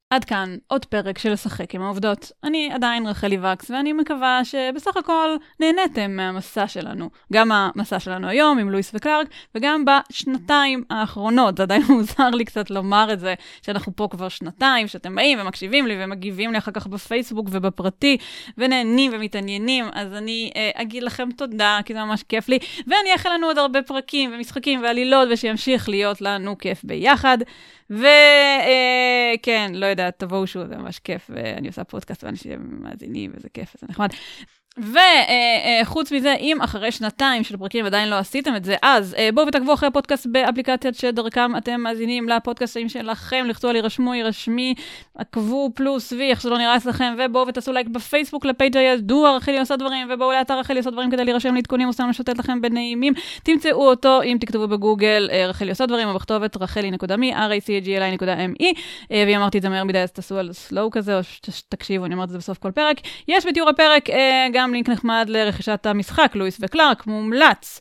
עד 0.09 0.25
כאן 0.25 0.55
עוד 0.67 0.85
פרק 0.85 1.17
של 1.17 1.31
לשחק 1.31 1.75
עם 1.75 1.81
העובדות. 1.81 2.31
אני 2.43 2.69
עדיין 2.73 3.07
רחלי 3.07 3.37
וקס, 3.37 3.71
ואני 3.71 3.93
מקווה 3.93 4.41
שבסך 4.43 4.97
הכל 4.97 5.35
נהניתם 5.59 6.11
מהמסע 6.15 6.67
שלנו. 6.67 7.09
גם 7.33 7.51
המסע 7.51 7.99
שלנו 7.99 8.27
היום 8.27 8.59
עם 8.59 8.69
לואיס 8.69 8.91
וקלארק, 8.93 9.27
וגם 9.55 9.85
בשנתיים 9.85 10.83
האחרונות. 10.89 11.57
זה 11.57 11.63
עדיין 11.63 11.81
מוזר 11.89 12.29
לי 12.29 12.45
קצת 12.45 12.69
לומר 12.69 13.13
את 13.13 13.19
זה, 13.19 13.33
שאנחנו 13.61 13.95
פה 13.95 14.07
כבר 14.11 14.29
שנתיים, 14.29 14.87
שאתם 14.87 15.15
באים 15.15 15.39
ומקשיבים 15.41 15.87
לי 15.87 15.95
ומגיבים 16.03 16.51
לי 16.51 16.57
אחר 16.57 16.71
כך 16.71 16.87
בפייסבוק 16.87 17.47
ובפרטי, 17.51 18.17
ונהנים 18.57 19.11
ומתעניינים, 19.13 19.85
אז 19.93 20.13
אני 20.13 20.51
אה, 20.55 20.71
אגיד 20.75 21.03
לכם 21.03 21.29
תודה, 21.31 21.79
כי 21.85 21.93
זה 21.93 21.99
ממש 21.99 22.23
כיף 22.23 22.49
לי, 22.49 22.59
ואני 22.87 23.13
אאחל 23.13 23.29
לנו 23.33 23.47
עוד 23.47 23.57
הרבה 23.57 23.81
פרקים 23.81 24.31
ומשחקים 24.33 24.83
ועלילות, 24.83 25.27
ושימשיך 25.31 25.89
להיות 25.89 26.21
לנו 26.21 26.57
כיף 26.57 26.83
ביחד. 26.83 27.37
וכן, 27.89 28.01
אה, 29.47 29.67
לא 29.73 29.85
יודעת, 30.01 30.19
תבואו 30.19 30.47
שוב, 30.47 30.67
זה 30.67 30.77
ממש 30.77 30.99
כיף, 30.99 31.29
ואני 31.33 31.67
עושה 31.67 31.83
פודקאסט 31.83 32.23
ואנשים 32.23 32.79
מאזינים, 32.83 33.31
וזה 33.35 33.49
כיף, 33.49 33.75
וזה 33.75 33.87
נחמד. 33.89 34.09
וחוץ 34.77 36.11
מזה, 36.11 36.33
אם 36.39 36.61
אחרי 36.61 36.91
שנתיים 36.91 37.43
של 37.43 37.57
פרקים 37.57 37.85
עדיין 37.85 38.09
לא 38.09 38.15
עשיתם 38.15 38.55
את 38.55 38.63
זה, 38.63 38.75
אז 38.81 39.15
אה, 39.17 39.29
בואו 39.33 39.47
ותעקבו 39.47 39.73
אחרי 39.73 39.87
הפודקאסט 39.87 40.25
באפליקציית 40.25 40.95
שדרכם 40.95 41.57
אתם 41.57 41.81
מאזינים 41.81 42.29
לפודקאסטים 42.29 42.89
שלכם, 42.89 43.45
לחצו 43.47 43.69
על 43.69 43.75
יירשמו, 43.75 44.13
יירשמי, 44.13 44.73
עקבו 45.17 45.71
פלוס 45.75 46.13
וי, 46.13 46.29
איך 46.29 46.41
שלא 46.41 46.57
נראה 46.57 46.77
אצלכם, 46.77 47.15
ובואו 47.17 47.47
ותעשו 47.47 47.71
לייק 47.71 47.87
בפייסבוק 47.87 48.45
לפייג' 48.45 48.77
הידוע, 48.77 49.35
רחלי 49.35 49.59
עושה 49.59 49.75
דברים, 49.75 50.07
ובואו 50.09 50.31
לאתר 50.31 50.59
רחלי 50.59 50.77
עושה 50.77 50.91
דברים 50.91 51.11
כדי 51.11 51.25
להירשם 51.25 51.55
לעדכונים, 51.55 51.87
עושה 51.87 52.05
משוטט 52.05 52.37
לכם 52.37 52.61
בנעימים. 52.61 53.13
תמצאו 53.43 53.89
אותו 53.89 54.21
אם 54.23 54.37
תכתבו 54.39 54.67
בגוגל 54.67 55.29
אה, 55.31 55.47
רחלי 55.47 55.69
עושה 55.69 55.85
דברים, 55.85 56.07
או 56.07 56.13
בכתובת 56.13 56.57
רחלי.מי, 56.57 57.33
racgali.me, 57.35 58.65
אה, 59.11 59.23
ואם 59.27 59.35
אמרתי 59.35 59.57
את 59.57 59.61
זה 59.63 59.69
מהר 59.69 59.83
לינק 64.73 64.89
נחמד 64.89 65.25
לרכישת 65.29 65.85
המשחק, 65.85 66.31
לואיס 66.35 66.57
וקלארק, 66.61 67.07
מומלץ. 67.07 67.79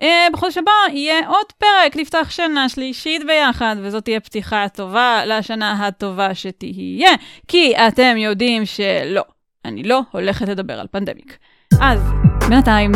Uh, 0.00 0.04
בחודש 0.32 0.58
הבא 0.58 0.70
יהיה 0.92 1.28
עוד 1.28 1.52
פרק 1.58 1.96
לפתוח 1.96 2.30
שנה 2.30 2.68
שלישית 2.68 3.22
ביחד, 3.26 3.76
וזאת 3.82 4.04
תהיה 4.04 4.20
פתיחה 4.20 4.66
טובה 4.68 5.22
לשנה 5.26 5.86
הטובה 5.86 6.34
שתהיה, 6.34 7.10
כי 7.48 7.72
אתם 7.88 8.16
יודעים 8.16 8.66
שלא, 8.66 9.22
אני 9.64 9.82
לא 9.82 10.00
הולכת 10.10 10.48
לדבר 10.48 10.80
על 10.80 10.86
פנדמיק. 10.90 11.38
אז, 11.80 12.00
בינתיים, 12.48 12.92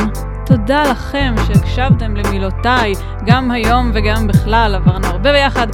תודה 0.46 0.82
לכם 0.82 1.34
שהקשבתם 1.46 2.16
למילותיי, 2.16 2.92
גם 3.26 3.50
היום 3.50 3.90
וגם 3.94 4.26
בכלל, 4.26 4.74
עברנו 4.74 5.06
הרבה 5.06 5.32
ביחד. 5.32 5.66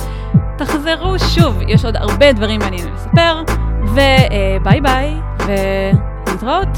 תחזרו 0.58 1.18
שוב, 1.18 1.58
יש 1.68 1.84
עוד 1.84 1.96
הרבה 1.96 2.32
דברים 2.32 2.60
מעניינים 2.60 2.94
לספר, 2.94 3.42
וביי 3.82 4.80
ביי, 4.80 5.14
ולהתראות. 5.46 6.68